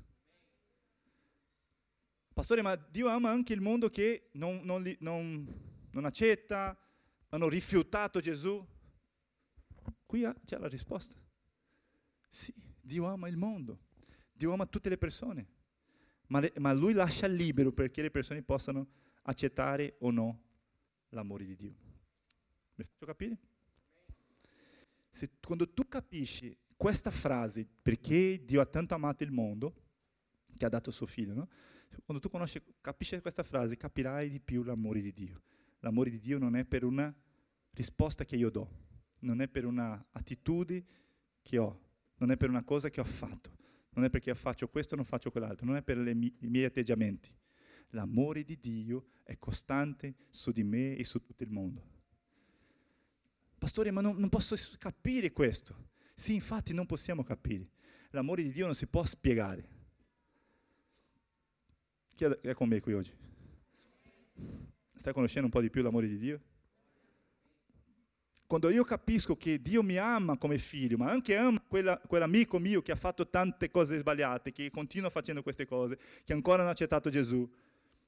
[2.33, 5.47] Pastore, ma Dio ama anche il mondo che non, non, non,
[5.91, 6.79] non accetta,
[7.29, 8.67] hanno rifiutato Gesù?
[10.07, 11.17] Qui c'è la risposta.
[12.29, 13.79] Sì, Dio ama il mondo,
[14.33, 15.47] Dio ama tutte le persone,
[16.29, 18.87] ma, le, ma Lui lascia libero perché le persone possano
[19.23, 20.43] accettare o no
[21.11, 21.75] l'amore di Dio.
[22.75, 23.39] Mi faccio capire?
[25.11, 29.75] Se, quando tu capisci questa frase, perché Dio ha tanto amato il mondo,
[30.55, 31.49] che ha dato suo figlio, no?
[32.05, 35.43] quando tu conosci, capisci questa frase, capirai di più l'amore di Dio.
[35.81, 37.15] L'amore di Dio non è per una
[37.71, 38.86] risposta che io do,
[39.21, 40.85] non è per un'attitudine
[41.43, 41.81] che ho,
[42.17, 43.57] non è per una cosa che ho fatto,
[43.91, 46.49] non è perché io faccio questo o non faccio quell'altro, non è per mie, i
[46.49, 47.33] miei atteggiamenti
[47.91, 51.95] l'amore di Dio è costante su di me e su tutto il mondo.
[53.59, 55.89] Pastore, ma non, non posso capire questo.
[56.15, 57.71] Sì, infatti non possiamo capire.
[58.11, 59.75] L'amore di Dio non si può spiegare.
[62.15, 63.13] Chi è con me qui oggi?
[64.95, 66.41] Stai conoscendo un po' di più l'amore di Dio?
[68.47, 72.81] Quando io capisco che Dio mi ama come figlio, ma anche ama quella, quell'amico mio
[72.81, 76.71] che ha fatto tante cose sbagliate, che continua facendo queste cose, che ancora non ha
[76.71, 77.49] accettato Gesù,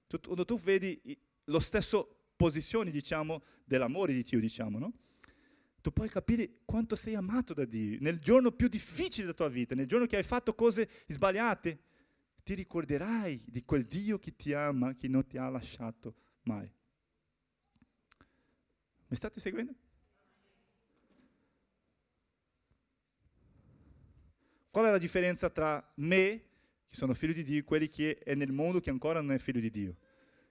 [0.07, 1.01] tu, quando tu vedi
[1.45, 4.93] lo stesso posizione, diciamo, dell'amore di Dio, diciamo, no?
[5.81, 7.99] Tu puoi capire quanto sei amato da Dio.
[8.01, 11.79] Nel giorno più difficile della tua vita, nel giorno che hai fatto cose sbagliate,
[12.45, 16.71] ti ricorderai di quel Dio che ti ama, che non ti ha lasciato mai.
[19.09, 19.75] Mi state seguendo?
[24.79, 26.43] Qual è la differenza tra me
[26.87, 29.59] che sono figlio di Dio, quelli che è nel mondo che ancora non è figlio
[29.59, 29.97] di Dio,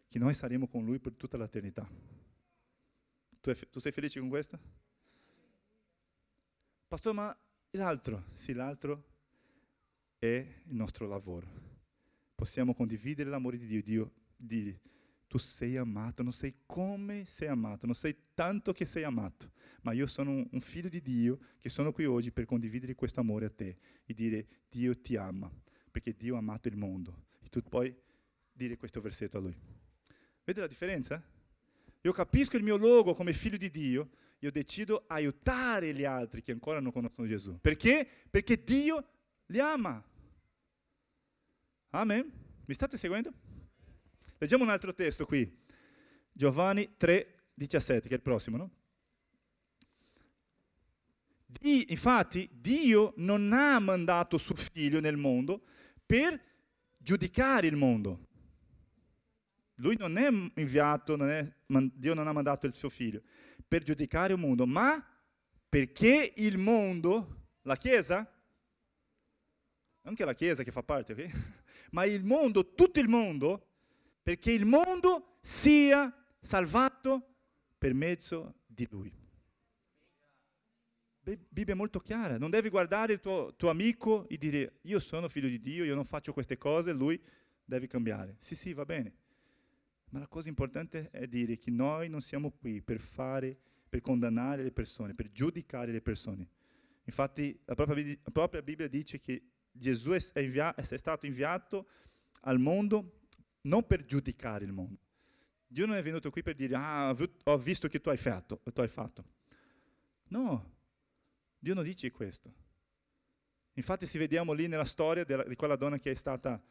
[0.10, 1.90] che noi saremo con Lui per tutta l'eternità.
[3.40, 4.60] Tu, tu sei felice con questo?
[6.90, 7.38] Pastore, ma
[7.70, 8.26] l'altro?
[8.34, 9.06] Sì, l'altro
[10.20, 11.48] è il nostro lavoro.
[12.36, 14.82] Possiamo condividere l'amore di Dio, Dio dire,
[15.28, 19.52] tu sei amato, non sei come sei amato, non sei tanto che sei amato,
[19.82, 23.46] ma io sono un, figlio di Dio che sono qui oggi per condividere questo amore
[23.46, 25.52] a te e dire Dio ti ama
[25.92, 27.26] perché Dio ha amato il mondo.
[27.42, 27.94] E tu puoi
[28.52, 29.56] dire questo versetto a lui.
[30.44, 31.22] Vedi la differenza?
[32.02, 34.10] Io capisco il mio logo come figlio di Dio,
[34.40, 37.60] io decido aiutare gli altri che ancora non conoscono Gesù.
[37.60, 38.08] Perché?
[38.30, 39.06] Perché Dio
[39.48, 40.02] li ama.
[41.90, 42.32] Amen.
[42.66, 43.34] Mi state seguendo?
[44.38, 45.66] Leggiamo un altro testo qui.
[46.32, 48.72] Giovanni 3, 17, che è il prossimo, no?
[51.46, 55.64] Di, infatti, Dio non ha mandato suo figlio nel mondo
[56.06, 56.40] per
[56.98, 58.26] giudicare il mondo.
[59.76, 60.30] Lui non è
[60.60, 61.52] inviato, non è,
[61.94, 63.22] Dio non ha mandato il suo figlio
[63.68, 65.04] per giudicare il mondo, ma
[65.70, 68.30] perché il mondo, la Chiesa,
[70.04, 71.32] anche la Chiesa che fa parte, okay?
[71.92, 73.67] ma il mondo, tutto il mondo,
[74.28, 77.36] perché il mondo sia salvato
[77.78, 79.10] per mezzo di Lui.
[81.22, 85.30] Bibbia è molto chiara, non devi guardare il tuo, tuo, amico e dire io sono
[85.30, 87.18] figlio di Dio, io non faccio queste cose, lui
[87.64, 88.36] deve cambiare.
[88.40, 89.14] Sì, sì, va bene.
[90.10, 93.58] Ma la cosa importante è dire che noi non siamo qui per fare,
[93.88, 96.50] per condannare le persone, per giudicare le persone.
[97.06, 101.88] Infatti la propria, la propria Bibbia dice che Gesù è, invia- è stato inviato
[102.42, 103.17] al mondo
[103.68, 105.00] non per giudicare il mondo.
[105.68, 108.62] Dio non è venuto qui per dire, ah, ho visto che tu hai fatto.
[108.74, 109.26] Tu hai fatto.
[110.30, 110.74] No,
[111.60, 112.54] Dio non dice questo.
[113.74, 116.62] Infatti se vediamo lì nella storia della, di quella donna che è stata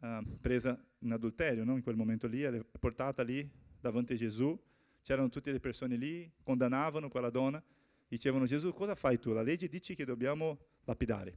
[0.00, 1.76] uh, presa in adulterio, no?
[1.76, 3.48] in quel momento lì, è portata lì
[3.80, 4.58] davanti a Gesù,
[5.02, 7.62] c'erano tutte le persone lì, condannavano quella donna,
[8.08, 9.32] dicevano Gesù cosa fai tu?
[9.32, 11.36] La legge dice che dobbiamo lapidare.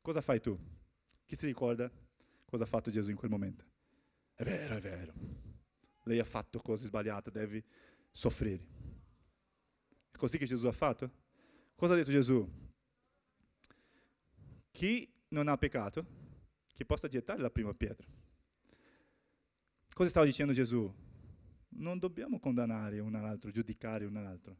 [0.00, 0.58] Cosa fai tu?
[1.26, 1.90] Chi si ricorda
[2.44, 3.69] cosa ha fatto Gesù in quel momento?
[4.40, 5.12] È vero, è vero.
[6.04, 7.62] Lei ha fatto cose sbagliate, devi
[8.10, 8.64] soffrire.
[10.10, 11.10] È così che Gesù ha fatto?
[11.74, 12.50] Cosa ha detto Gesù?
[14.70, 16.06] Chi non ha peccato,
[16.72, 18.06] che possa gettare la prima pietra.
[19.92, 20.90] Cosa stava dicendo Gesù?
[21.72, 24.56] Non dobbiamo condannare un altro, giudicare un altro.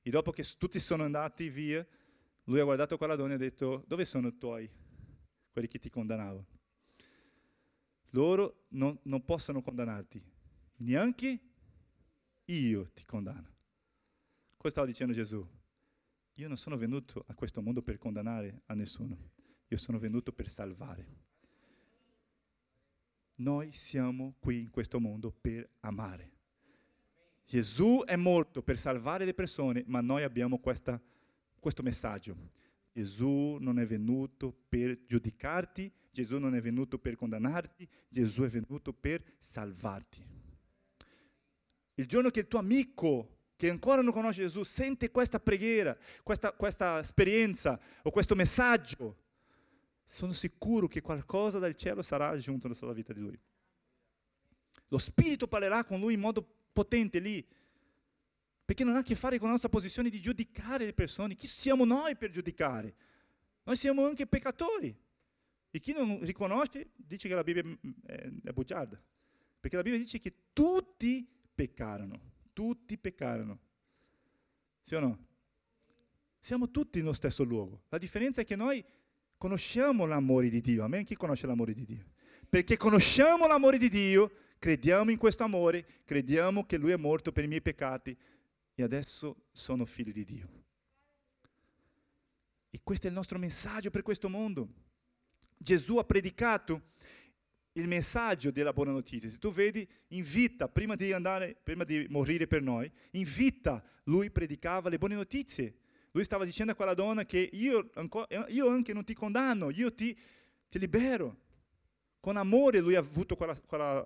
[0.00, 1.86] E dopo che tutti sono andati via,
[2.44, 4.70] lui ha guardato quella donna e ha detto, dove sono i tuoi,
[5.50, 6.57] quelli che ti condannavano?
[8.10, 10.22] Loro non, non possono condannarti,
[10.76, 11.40] neanche
[12.44, 13.56] io ti condanno.
[14.56, 15.46] Cosa stava dicendo Gesù?
[16.34, 19.16] Io non sono venuto a questo mondo per condannare a nessuno,
[19.66, 21.26] io sono venuto per salvare.
[23.36, 26.32] Noi siamo qui in questo mondo per amare.
[27.44, 31.00] Gesù è morto per salvare le persone, ma noi abbiamo questa,
[31.58, 32.36] questo messaggio.
[32.92, 38.92] Gesù non è venuto per giudicarti, Gesù non è venuto per condannarti, Gesù è venuto
[38.92, 40.24] per salvarti.
[41.94, 46.52] Il giorno che il tuo amico che ancora non conosce Gesù sente questa preghiera, questa,
[46.52, 49.16] questa esperienza o questo messaggio,
[50.04, 53.38] sono sicuro che qualcosa dal cielo sarà aggiunto nella vita di lui.
[54.88, 57.46] Lo Spirito parlerà con lui in modo potente lì,
[58.64, 61.34] perché non ha a che fare con la nostra posizione di giudicare le persone.
[61.34, 62.94] Chi siamo noi per giudicare?
[63.64, 64.96] Noi siamo anche peccatori.
[65.70, 67.62] E chi non riconosce dice che la Bibbia
[68.06, 69.00] è, è bugiarda.
[69.60, 72.20] Perché la Bibbia dice che tutti peccarono.
[72.52, 73.58] Tutti peccarono.
[74.82, 75.26] Sì o no?
[76.40, 77.82] Siamo tutti nello stesso luogo.
[77.88, 78.82] La differenza è che noi
[79.36, 80.84] conosciamo l'amore di Dio.
[80.84, 81.04] Amen?
[81.04, 82.04] Chi conosce l'amore di Dio?
[82.48, 87.44] Perché conosciamo l'amore di Dio, crediamo in questo amore, crediamo che Lui è morto per
[87.44, 88.16] i miei peccati
[88.74, 90.48] e adesso sono figlio di Dio.
[92.70, 94.68] E questo è il nostro messaggio per questo mondo.
[95.58, 96.92] Gesù ha predicato
[97.72, 99.28] il messaggio della buona notizia.
[99.28, 103.84] Se tu vedi, in vita, prima di andare, prima di morire per noi, in vita
[104.04, 105.74] lui predicava le buone notizie
[106.12, 107.90] lui stava dicendo a quella donna che io,
[108.48, 110.16] io anche non ti condanno, io ti,
[110.68, 111.46] ti, libero.
[112.18, 114.04] Con amore lui ha quella, quella,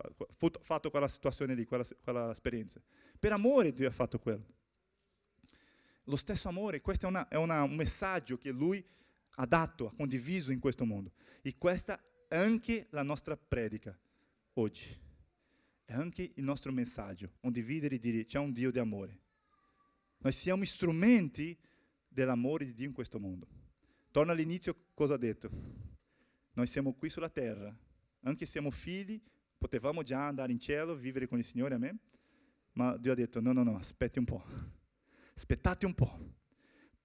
[0.60, 2.80] fatto quella situazione lì, quella, quella esperienza.
[3.18, 4.44] Per amore lui ha fatto quello.
[6.04, 8.84] Lo stesso amore, questo è, una, è una, un messaggio che lui
[9.36, 11.12] ha dato, ha condiviso in questo mondo.
[11.40, 13.98] E questa è anche la nostra predica
[14.54, 14.98] oggi.
[15.84, 19.20] È anche il nostro messaggio, condividere e dire c'è un Dio di amore.
[20.18, 21.58] Noi siamo strumenti
[22.08, 23.48] dell'amore di Dio in questo mondo.
[24.10, 25.50] Torna all'inizio cosa ha detto.
[26.52, 27.74] Noi siamo qui sulla terra,
[28.20, 29.20] anche siamo figli,
[29.58, 31.98] potevamo già andare in cielo, vivere con il Signore, amen?
[32.74, 34.44] Ma Dio ha detto, no, no, no, aspetti un po',
[35.34, 36.34] aspettate un po'.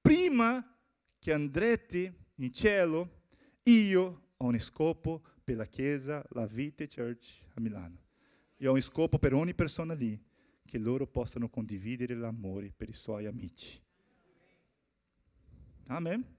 [0.02, 0.77] Prima
[1.20, 3.24] che andrete in cielo,
[3.64, 8.06] io ho un scopo per la Chiesa, la Vite Church a Milano.
[8.58, 10.20] Io ho un scopo per ogni persona lì,
[10.66, 13.82] che loro possano condividere l'amore per i suoi amici.
[15.88, 16.36] Amen.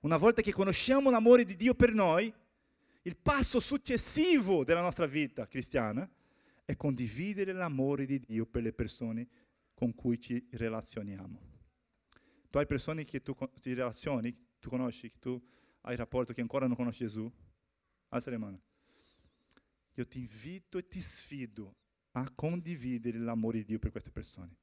[0.00, 2.32] Una volta che conosciamo l'amore di Dio per noi,
[3.02, 6.08] il passo successivo della nostra vita cristiana
[6.64, 9.28] è condividere l'amore di Dio per le persone
[9.74, 11.53] con cui ci relazioniamo.
[12.54, 15.44] Tu hai persone che tu ti relazioni, tu conosci, che tu
[15.80, 17.28] hai rapporto che ancora non conosci Gesù?
[18.10, 18.62] Alza le mani.
[19.94, 21.74] Io ti invito e ti sfido
[22.12, 24.58] a condividere l'amore di Dio per queste persone.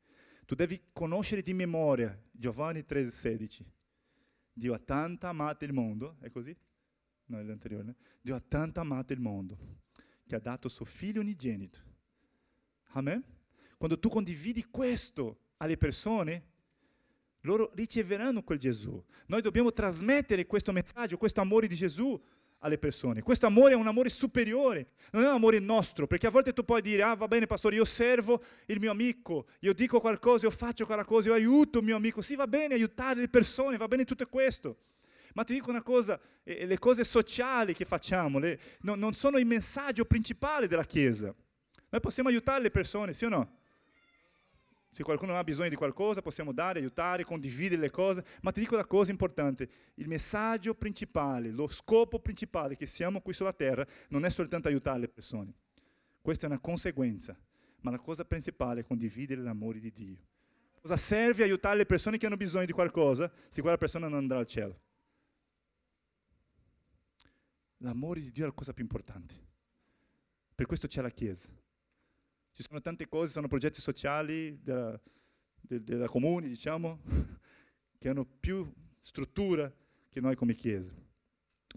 [0.46, 3.66] Tu devi conoscere di memoria Giovanni 13,16.
[4.54, 6.58] Dio ha tanto amato il mondo, è così?
[7.26, 7.84] No, è l'anteriore.
[7.84, 7.96] Né?
[8.22, 9.58] Dio ha tanto amato il mondo
[10.26, 11.80] che ha dato suo figlio unigenito.
[12.92, 13.22] Amen?
[13.76, 16.51] Quando tu condividi questo alle persone,
[17.42, 19.02] loro riceveranno quel Gesù.
[19.28, 22.20] Noi dobbiamo trasmettere questo messaggio, questo amore di Gesù
[22.60, 23.22] alle persone.
[23.22, 26.64] Questo amore è un amore superiore, non è un amore nostro, perché a volte tu
[26.64, 30.52] puoi dire, ah va bene pastore, io servo il mio amico, io dico qualcosa, io
[30.52, 33.88] faccio quella cosa, io aiuto il mio amico, sì va bene aiutare le persone, va
[33.88, 34.78] bene tutto questo.
[35.34, 39.38] Ma ti dico una cosa, eh, le cose sociali che facciamo le, no, non sono
[39.38, 41.34] il messaggio principale della Chiesa.
[41.90, 43.60] Noi possiamo aiutare le persone, sì o no?
[44.94, 48.74] Se qualcuno ha bisogno di qualcosa, possiamo dare, aiutare, condividere le cose, ma ti dico
[48.74, 54.26] una cosa importante, il messaggio principale, lo scopo principale che siamo qui sulla terra non
[54.26, 55.54] è soltanto aiutare le persone,
[56.22, 57.38] questa è una conseguenza,
[57.82, 60.18] ma la cosa principale è condividere l'amore di Dio.
[60.82, 64.40] Cosa serve aiutare le persone che hanno bisogno di qualcosa se quella persona non andrà
[64.40, 64.80] al cielo?
[67.78, 69.36] L'amore di Dio è la cosa più importante.
[70.54, 71.50] Per questo c'è la Chiesa.
[72.52, 75.00] Ci sono tante cose, sono progetti sociali della,
[75.62, 77.00] de, della comune, diciamo,
[77.98, 78.72] che hanno più
[79.02, 79.74] struttura
[80.10, 80.94] che noi come Chiesa.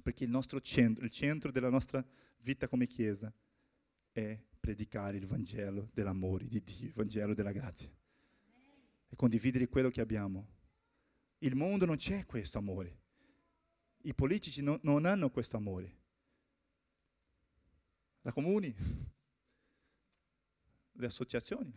[0.02, 2.04] Perché il nostro centro, il centro della nostra
[2.38, 3.32] vita come Chiesa
[4.10, 7.88] è predicare il Vangelo dell'amore di Dio, il Vangelo della grazia.
[9.08, 10.46] E condividere quello che abbiamo.
[11.38, 13.02] Il mondo non c'è questo amore.
[14.02, 16.02] I politici no, non hanno questo amore.
[18.22, 18.74] La comuni,
[20.94, 21.72] le associazioni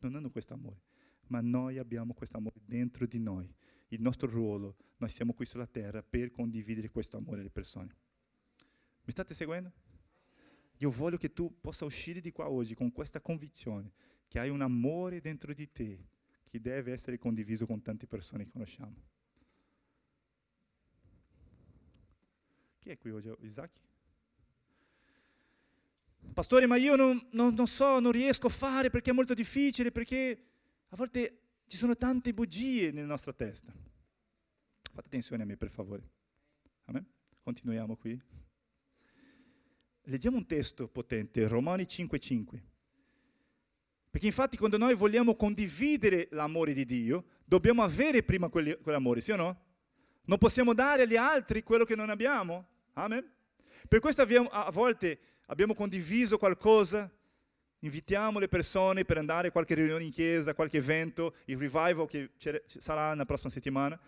[0.00, 0.82] non hanno questo amore.
[1.28, 3.52] Ma noi abbiamo questo amore dentro di noi.
[3.88, 7.94] Il nostro ruolo, noi siamo qui sulla terra per condividere questo amore alle persone.
[9.04, 9.72] Mi state seguendo?
[10.78, 13.92] Io voglio che tu possa uscire di qua oggi con questa convinzione
[14.28, 16.06] che hai un amore dentro di te
[16.48, 18.94] che deve essere condiviso con tante persone che conosciamo.
[22.78, 23.34] Chi è qui oggi?
[23.40, 23.80] Isaac?
[26.32, 29.90] Pastore, ma io non, non, non so, non riesco a fare perché è molto difficile,
[29.90, 30.44] perché
[30.88, 33.72] a volte ci sono tante bugie nella nostra testa.
[33.72, 36.08] Fate attenzione a me, per favore.
[36.84, 37.06] Amen?
[37.42, 38.20] Continuiamo qui.
[40.02, 42.62] Leggiamo un testo potente, Romani 5:5.
[44.10, 49.36] Perché infatti quando noi vogliamo condividere l'amore di Dio, dobbiamo avere prima quell'amore, sì o
[49.36, 49.62] no?
[50.24, 52.66] Non possiamo dare agli altri quello che non abbiamo.
[52.94, 53.30] Amen?
[53.86, 55.18] Per questo abbiamo, a volte
[55.50, 57.10] abbiamo condiviso qualcosa,
[57.80, 62.30] invitiamo le persone per andare a qualche riunione in chiesa, qualche evento, il revival che
[62.66, 63.98] sarà la prossima settimana,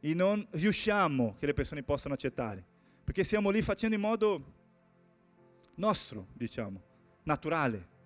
[0.00, 2.64] e non riusciamo che le persone possano accettare,
[3.04, 4.52] perché siamo lì facendo in modo
[5.74, 6.80] nostro, diciamo,
[7.24, 7.96] naturale.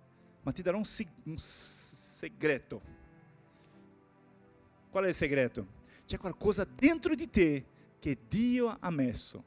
[0.42, 2.82] Ma ti darò un, sig- un segreto.
[4.90, 5.80] Qual è il segreto?
[6.04, 7.64] C'è qualcosa dentro di te
[7.98, 9.44] che Dio ha messo,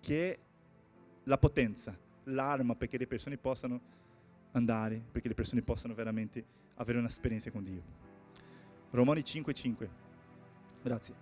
[0.00, 0.38] che è
[1.24, 1.96] la potenza,
[2.26, 3.80] l'arma perché le persone possano
[4.52, 6.44] andare, perché le persone possano veramente
[6.76, 7.82] avere un'esperienza con Dio.
[8.90, 9.88] Romani 5:5.
[10.82, 11.14] Grazie.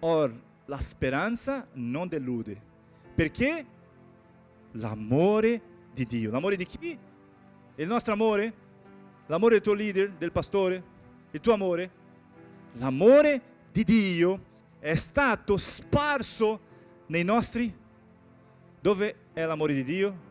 [0.00, 0.34] Or
[0.66, 2.60] la speranza non delude,
[3.14, 3.66] perché
[4.72, 6.30] l'amore di Dio.
[6.30, 6.98] L'amore di chi?
[7.76, 8.52] Il nostro amore?
[9.26, 10.82] L'amore del tuo leader, del pastore?
[11.30, 11.90] Il tuo amore?
[12.74, 13.40] L'amore
[13.72, 14.40] di Dio
[14.78, 16.60] è stato sparso
[17.06, 17.80] nei nostri...
[18.80, 20.30] Dove è l'amore di Dio?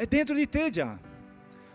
[0.00, 0.98] È dentro di te già.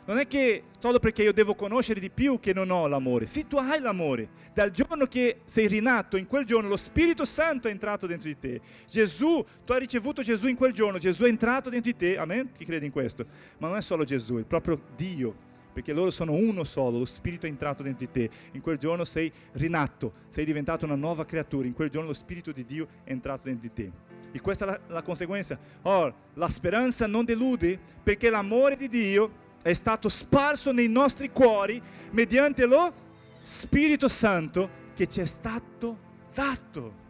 [0.08, 3.28] Non è che solo perché io devo conoscere di più che non ho l'amore.
[3.28, 7.68] Se tu hai l'amore, dal giorno che sei rinato, in quel giorno lo Spirito Santo
[7.68, 8.62] è entrato dentro di te.
[8.88, 12.18] Gesù, tu hai ricevuto Gesù in quel giorno, Gesù è entrato dentro di te.
[12.18, 12.52] Amen?
[12.52, 13.28] Chi crede in questo?
[13.60, 15.36] Ma non è solo Gesù, è proprio Dio.
[15.72, 18.36] Perché loro sono uno solo, lo Spirito è entrato dentro di te.
[18.54, 21.68] In quel giorno sei rinato, sei diventato una nuova creatura.
[21.68, 24.15] In quel giorno lo Spirito di Dio è entrato dentro di te.
[24.36, 25.58] E questa è la, la conseguenza.
[25.84, 29.32] Oh, la speranza non delude perché l'amore di Dio
[29.64, 31.82] è stato sparso nei nostri cuori
[32.12, 32.92] mediante lo
[33.40, 35.98] Spirito Santo che ci è stato
[36.34, 37.04] dato.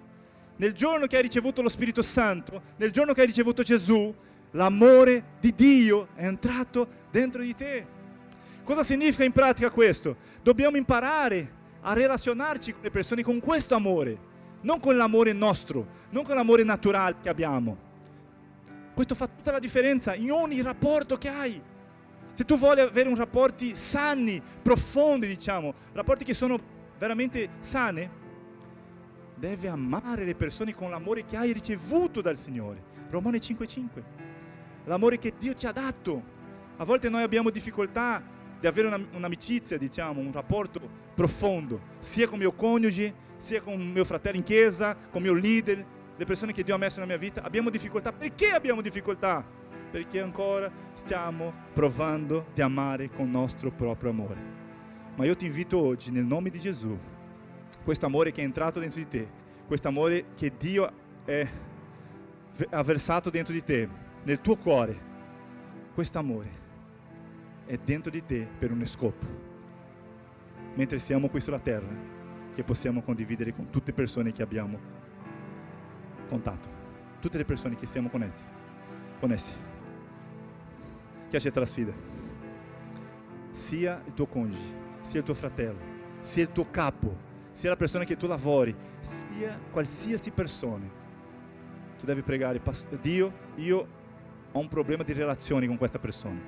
[0.58, 4.14] Nel giorno che hai ricevuto lo Spirito Santo, nel giorno che hai ricevuto Gesù,
[4.52, 7.88] l'amore di Dio è entrato dentro di te.
[8.64, 10.16] Cosa significa in pratica questo?
[10.44, 11.52] Dobbiamo imparare
[11.82, 14.34] a relazionarci con le persone con questo amore,
[14.66, 17.78] non con l'amore nostro, non con l'amore naturale che abbiamo.
[18.94, 21.62] Questo fa tutta la differenza in ogni rapporto che hai.
[22.34, 26.60] Se tu vuoi avere un rapporti sani, profondi, diciamo, rapporti che sono
[26.98, 28.10] veramente sani,
[29.36, 32.94] devi amare le persone con l'amore che hai ricevuto dal Signore.
[33.10, 34.04] Romani 5:5.
[34.86, 36.34] L'amore che Dio ci ha dato.
[36.78, 38.22] A volte noi abbiamo difficoltà
[38.60, 40.82] di avere una, un'amicizia, diciamo, un rapporto
[41.14, 45.86] profondo, sia con mio coniuge, sia con mio fratello in chiesa, con mio leader,
[46.18, 47.44] le persone che Dio ha messo nella mia vita.
[47.44, 48.12] Abbiamo difficoltà.
[48.12, 49.64] Perché abbiamo difficoltà?
[49.96, 54.64] perché ancora stiamo provando di amare con il nostro proprio amore.
[55.16, 56.98] Ma io ti invito oggi, nel nome di Gesù,
[57.82, 59.26] questo amore che è entrato dentro di te,
[59.66, 60.92] questo amore che Dio
[61.24, 61.48] è,
[62.72, 63.88] ha versato dentro di te,
[64.24, 65.00] nel tuo cuore,
[65.94, 66.64] questo amore
[67.66, 69.26] è dentro di te per un scopo.
[70.74, 71.88] Mentre siamo qui sulla terra,
[72.56, 74.80] che possiamo condividere con tutte le persone che abbiamo
[76.28, 76.68] contatto,
[77.20, 78.44] tutte le persone che siamo connessi.
[79.20, 79.54] connessi
[81.30, 81.94] che accetta la sfida.
[83.52, 85.80] Sia il tuo coniuge, sia il tuo fratello,
[86.20, 87.16] sia il tuo capo,
[87.52, 90.86] sia la persona che tu lavori, sia qualsiasi persona.
[92.00, 92.62] Tu devi pregare,
[93.02, 93.88] Dio, io
[94.52, 96.40] ho un problema di relazione con questa persona.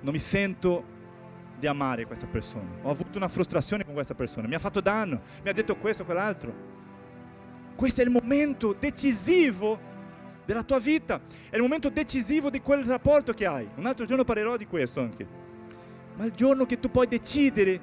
[0.00, 0.98] Non mi sento
[1.60, 2.68] di amare questa persona.
[2.82, 4.48] Ho avuto una frustrazione con questa persona.
[4.48, 6.52] Mi ha fatto danno, mi ha detto questo, quell'altro.
[7.76, 9.78] Questo è il momento decisivo
[10.44, 13.68] della tua vita, è il momento decisivo di quel rapporto che hai.
[13.76, 15.26] Un altro giorno parlerò di questo anche.
[16.16, 17.80] Ma il giorno che tu puoi decidere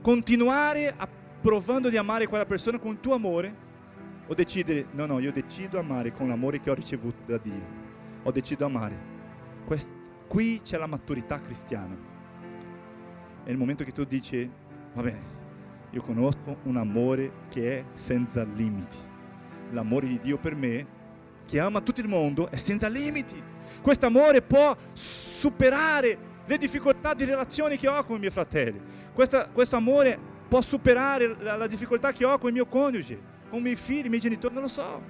[0.00, 1.06] continuare a,
[1.40, 3.64] provando di amare quella persona con il tuo amore
[4.26, 7.84] o decidere, no, no, io decido amare con l'amore che ho ricevuto da Dio.
[8.22, 8.96] Ho deciso amare.
[9.66, 9.90] Quest,
[10.26, 12.15] qui c'è la maturità cristiana.
[13.46, 14.50] È il momento che tu dici,
[14.92, 15.20] va bene,
[15.90, 18.96] io conosco un amore che è senza limiti.
[19.70, 20.84] L'amore di Dio per me,
[21.46, 23.40] che ama tutto il mondo, è senza limiti.
[23.80, 28.80] Questo amore può superare le difficoltà di relazioni che ho con i miei fratelli.
[29.12, 30.18] Questa, questo amore
[30.48, 34.06] può superare la, la difficoltà che ho con il mio coniuge con i miei figli,
[34.06, 35.00] i miei genitori, non lo so.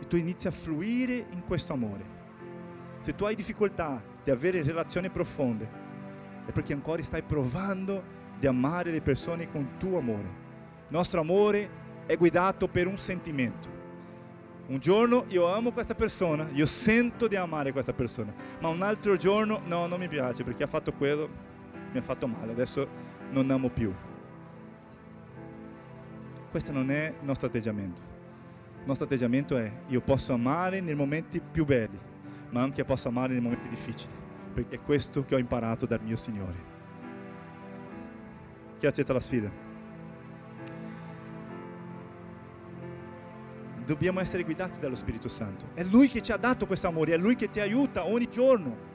[0.00, 2.04] E tu inizi a fluire in questo amore.
[3.02, 5.68] Se tu hai difficoltà di avere relazioni profonde,
[6.46, 8.02] è perché ancora stai provando
[8.38, 10.42] di amare le persone con tuo amore.
[10.88, 13.72] Il nostro amore è guidato per un sentimento.
[14.66, 19.16] Un giorno io amo questa persona, io sento di amare questa persona, ma un altro
[19.16, 21.28] giorno no, non mi piace perché ha fatto quello,
[21.92, 22.88] mi ha fatto male, adesso
[23.30, 23.92] non amo più.
[26.50, 28.00] Questo non è il nostro atteggiamento.
[28.80, 31.98] Il nostro atteggiamento è io posso amare nei momenti più belli,
[32.54, 34.12] ma anche posso amare nei momenti difficili,
[34.54, 36.72] perché è questo che ho imparato dal mio Signore.
[38.78, 39.50] Chi accetta la sfida?
[43.84, 45.70] Dobbiamo essere guidati dallo Spirito Santo.
[45.74, 48.92] È Lui che ci ha dato questo amore, è Lui che ti aiuta ogni giorno.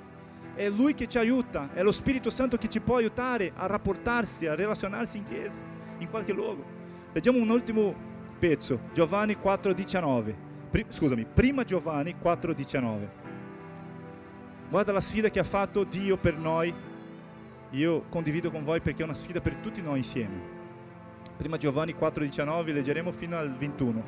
[0.56, 4.48] È Lui che ci aiuta, è lo Spirito Santo che ci può aiutare a rapportarsi,
[4.48, 5.62] a relazionarsi in chiesa,
[5.98, 6.64] in qualche luogo.
[7.12, 7.94] Leggiamo un ultimo
[8.40, 10.48] pezzo, Giovanni 4,19.
[10.70, 13.19] Pri- scusami, prima Giovanni 4,19.
[14.70, 16.72] Guarda la sfida che ha fatto Dio per noi.
[17.72, 20.58] Io condivido con voi perché è una sfida per tutti noi insieme.
[21.38, 24.04] Prima Giovanni 4,19, leggeremo fino al 21.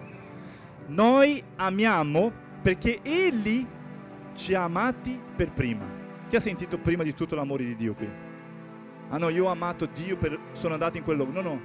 [0.87, 2.31] Noi amiamo
[2.61, 3.65] perché Egli
[4.35, 5.85] ci ha amati per prima.
[6.27, 8.09] Chi ha sentito prima di tutto l'amore di Dio qui?
[9.09, 11.31] Ah no, io ho amato Dio, per, sono andato in quel luogo.
[11.31, 11.61] No, no,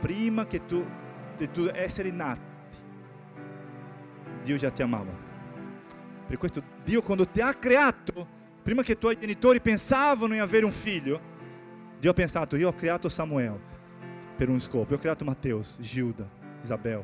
[0.00, 0.84] prima che tu,
[1.36, 2.40] di tu essere nati,
[4.42, 5.29] Dio già ti amava.
[6.30, 8.24] Per questo Dio quando ti ha creato,
[8.62, 11.20] prima che i tuoi genitori pensavano in avere un figlio,
[11.98, 13.58] Dio ha pensato, io ho creato Samuel
[14.36, 16.24] per un scopo, io ho creato Matteo, Gilda,
[16.62, 17.02] Isabel.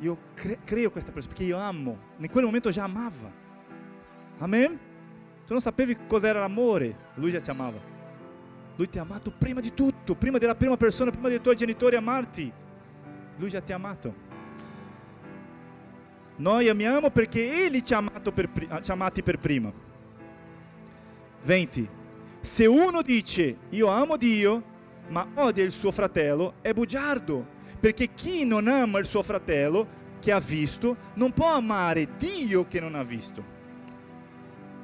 [0.00, 1.96] Io cre- creo questa persona perché io amo.
[2.18, 3.32] In quel momento già amava.
[4.36, 4.78] Amen?
[5.46, 7.80] Tu non sapevi cos'era l'amore, lui già ti amava.
[8.76, 11.96] Lui ti ha amato prima di tutto, prima della prima persona, prima dei tuoi genitori
[11.96, 12.52] amarti.
[13.38, 14.31] Lui già ti ha amato.
[16.36, 18.48] Noi amiamo perché Egli ci ha, per,
[18.88, 19.72] amati per prima.
[21.44, 21.88] 20.
[22.40, 24.70] Se uno dice io amo Dio,
[25.08, 27.46] ma odia il suo fratello, è bugiardo,
[27.78, 32.80] perché chi non ama il suo fratello che ha visto, non può amare Dio che
[32.80, 33.44] non ha visto.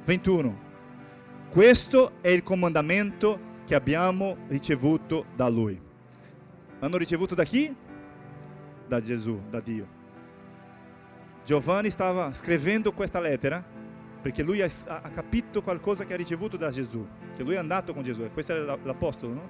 [0.05, 0.67] 21.
[1.49, 5.79] Questo è il comandamento che abbiamo ricevuto da Lui.
[6.79, 7.75] Hanno ricevuto da chi?
[8.87, 9.98] Da Gesù, da Dio.
[11.49, 13.65] Giovanni stava scrivendo questa lettera
[14.21, 17.03] perché lui ha, ha, capito qualcosa che ha ricevuto da Gesù,
[17.35, 19.49] che lui è andato con Gesù, questo è l'apostolo, no?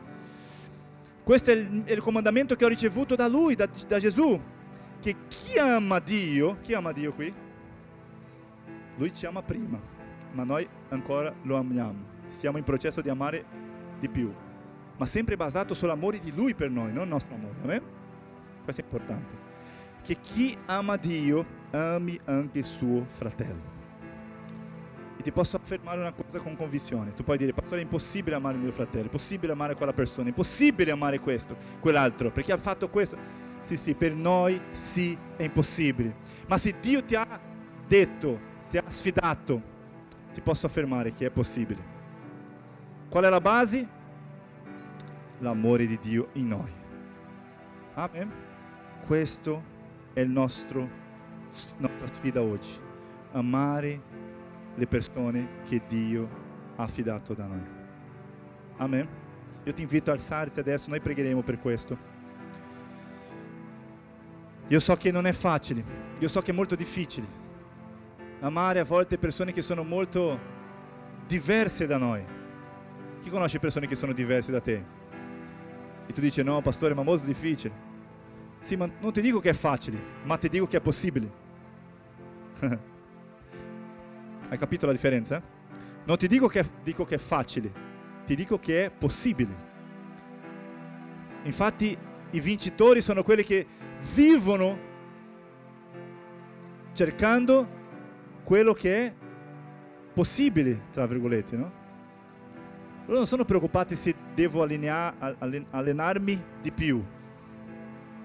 [1.21, 4.39] Questo è il, è il, comandamento che ho ricevuto da lui, da, da Gesù,
[5.01, 7.33] che chi ama Dio, chi ama Dio qui?
[8.95, 9.77] Lui ci ama prima,
[10.31, 12.01] ma noi ancora lo amiamo.
[12.27, 13.43] Siamo in processo di amare
[13.99, 14.33] di più,
[14.95, 17.55] ma sempre basato sull'amore di Lui per noi, non il nostro amore.
[17.61, 17.81] Amen?
[18.63, 19.47] Questo è importante.
[20.01, 23.77] Che chi ama Dio ami anche il suo fratello.
[25.17, 27.13] E ti posso affermare una cosa con convinzione.
[27.13, 30.27] Tu puoi dire, pastore, è impossibile amare il mio fratello, è impossibile amare quella persona,
[30.27, 33.17] è impossibile amare questo, quell'altro, perché ha fatto questo.
[33.61, 36.15] Sì, sì, per noi sì, è impossibile.
[36.47, 37.39] Ma se Dio ti ha
[37.85, 38.39] detto,
[38.69, 39.61] ti ha sfidato,
[40.33, 41.97] ti posso affermare che è possibile.
[43.09, 43.87] Qual è la base?
[45.39, 46.71] L'amore di Dio in noi.
[47.95, 48.31] Amen.
[49.05, 49.63] Questo
[50.13, 51.07] è il nostro
[51.77, 52.71] nostra sfida oggi.
[53.31, 54.01] Amare
[54.75, 56.27] le persone che Dio
[56.75, 57.63] ha affidato da noi.
[58.77, 59.07] Amen.
[59.63, 61.97] Io ti invito a alzarti adesso, noi pregheremo per questo.
[64.67, 65.83] Io so che non è facile,
[66.19, 67.37] io so che è molto difficile.
[68.41, 70.39] Amare a volte persone che sono molto
[71.27, 72.37] diverse da noi
[73.19, 74.83] chi conosce persone che sono diverse da te?
[76.07, 77.87] E tu dici no, pastore, ma molto difficile.
[78.61, 81.31] Sì, ma non ti dico che è facile, ma ti dico che è possibile.
[84.49, 85.41] Hai capito la differenza?
[86.03, 87.71] Non ti dico che, dico che è facile,
[88.25, 89.67] ti dico che è possibile.
[91.43, 91.97] Infatti
[92.31, 93.65] i vincitori sono quelli che
[94.13, 94.87] vivono
[96.93, 97.67] cercando
[98.43, 99.13] quello che è
[100.13, 101.71] possibile, tra virgolette, no?
[103.05, 107.03] Loro non sono preoccupati se devo allenarmi di più.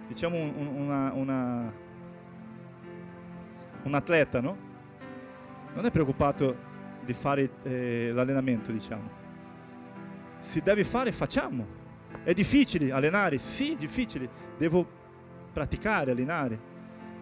[0.07, 1.72] Diciamo un, una, una,
[3.82, 4.57] un atleta, no?
[5.74, 6.57] Non è preoccupato
[7.05, 9.22] di fare eh, l'allenamento, diciamo.
[10.38, 11.66] Si deve fare, facciamo.
[12.22, 13.38] È difficile allenare?
[13.38, 14.28] Sì, difficile.
[14.57, 14.86] Devo
[15.52, 16.72] praticare, allenare.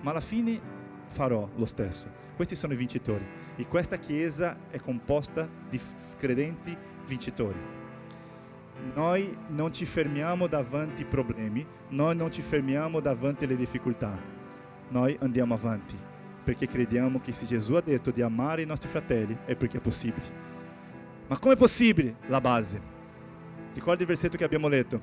[0.01, 0.61] Ma alla fine
[1.07, 2.09] farò lo stesso.
[2.37, 3.25] Questi sono i vincitori.
[3.57, 5.81] E questa chiesa è composta di
[6.17, 6.77] credenti
[7.07, 7.82] vincitori.
[8.95, 14.19] Noi non ci fermiamo davanti ai problemi, noi non ci fermiamo davanti alle difficoltà.
[14.89, 15.97] Noi andiamo avanti
[16.43, 19.81] perché crediamo che se Gesù ha detto di amare i nostri fratelli è perché è
[19.81, 20.51] possibile.
[21.29, 22.17] Ma come è possibile?
[22.27, 22.81] La base.
[23.73, 25.01] Ricordi il versetto che abbiamo letto?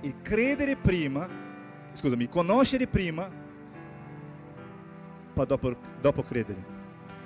[0.00, 1.28] Il credere prima,
[1.92, 3.30] scusami, conoscere prima,
[5.34, 6.78] poi dopo, dopo credere.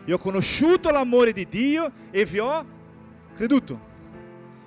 [0.06, 2.66] Io ho conosciuto l'amore di Dio e vi ho
[3.34, 3.92] creduto.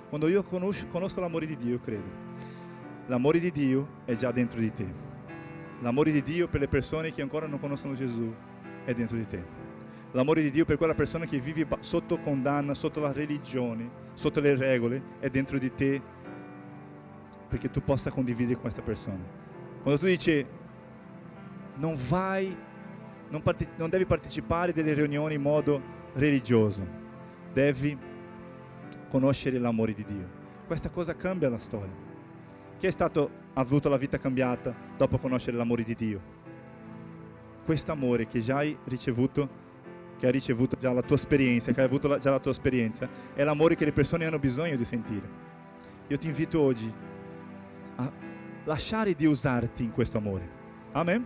[0.08, 2.26] Quando io conosco, conosco l'amore di Dio, io credo.
[3.06, 4.86] L'amore di Dio è già dentro di te.
[5.80, 8.34] L'amore di Dio per le persone che ancora non conoscono Gesù
[8.84, 9.44] è dentro di te.
[10.12, 14.56] L'amore di Dio per quella persona che vive sotto condanna, sotto la religione, sotto le
[14.56, 16.00] regole, è dentro di te
[17.48, 19.22] perché tu possa condividere con questa persona.
[19.82, 20.44] Quando tu dici
[21.76, 22.54] non vai,
[23.28, 25.80] non, part- non devi partecipare delle riunioni in modo
[26.14, 26.86] religioso,
[27.52, 27.96] devi
[29.08, 30.28] conoscere l'amore di Dio.
[30.66, 31.94] Questa cosa cambia la storia.
[32.78, 36.20] Chi è stato, ha avuto la vita cambiata dopo conoscere l'amore di Dio?
[37.64, 39.48] Questo amore che già hai ricevuto,
[40.18, 43.42] che hai ricevuto già la tua esperienza, che hai avuto già la tua esperienza, è
[43.42, 45.28] l'amore che le persone hanno bisogno di sentire.
[46.06, 46.92] Io ti invito oggi
[47.96, 48.12] a
[48.64, 50.48] lasciare di usarti in questo amore.
[50.92, 51.24] Amen?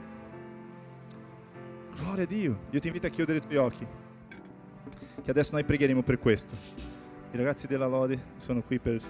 [1.96, 2.58] Gloria a Dio.
[2.70, 3.86] Io ti invito a chiudere i tuoi occhi.
[5.22, 6.91] Che adesso noi pregheremo per questo.
[7.34, 9.00] I ragazzi della Lode sono qui per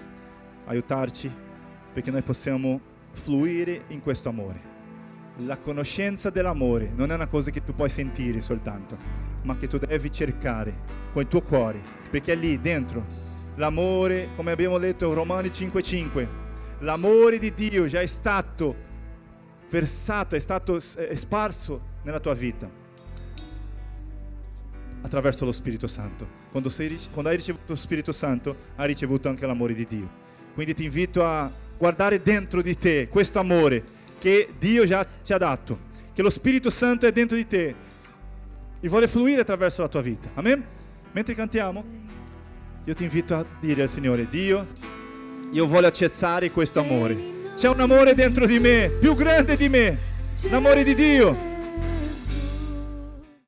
[0.66, 1.28] aiutarci
[1.92, 4.60] perché noi possiamo fluire in questo amore.
[5.38, 8.96] La conoscenza dell'amore non è una cosa che tu puoi sentire soltanto,
[9.42, 10.72] ma che tu devi cercare
[11.12, 13.04] con il tuo cuore, perché è lì dentro.
[13.56, 16.28] L'amore, come abbiamo letto in Romani 5:5,
[16.78, 18.76] l'amore di Dio già è stato
[19.68, 22.81] versato, è stato sparso nella tua vita
[25.02, 26.26] attraverso lo Spirito Santo.
[26.50, 30.20] Quando, sei, quando hai ricevuto lo Spirito Santo, hai ricevuto anche l'amore di Dio.
[30.54, 35.38] Quindi ti invito a guardare dentro di te questo amore che Dio già ti ha
[35.38, 35.78] dato,
[36.12, 37.74] che lo Spirito Santo è dentro di te
[38.80, 40.30] e vuole fluire attraverso la tua vita.
[40.34, 40.64] Amen?
[41.12, 41.84] Mentre cantiamo,
[42.84, 44.66] io ti invito a dire al Signore, Dio,
[45.50, 47.30] io voglio accettare questo amore.
[47.56, 49.98] C'è un amore dentro di me, più grande di me,
[50.48, 51.51] l'amore di Dio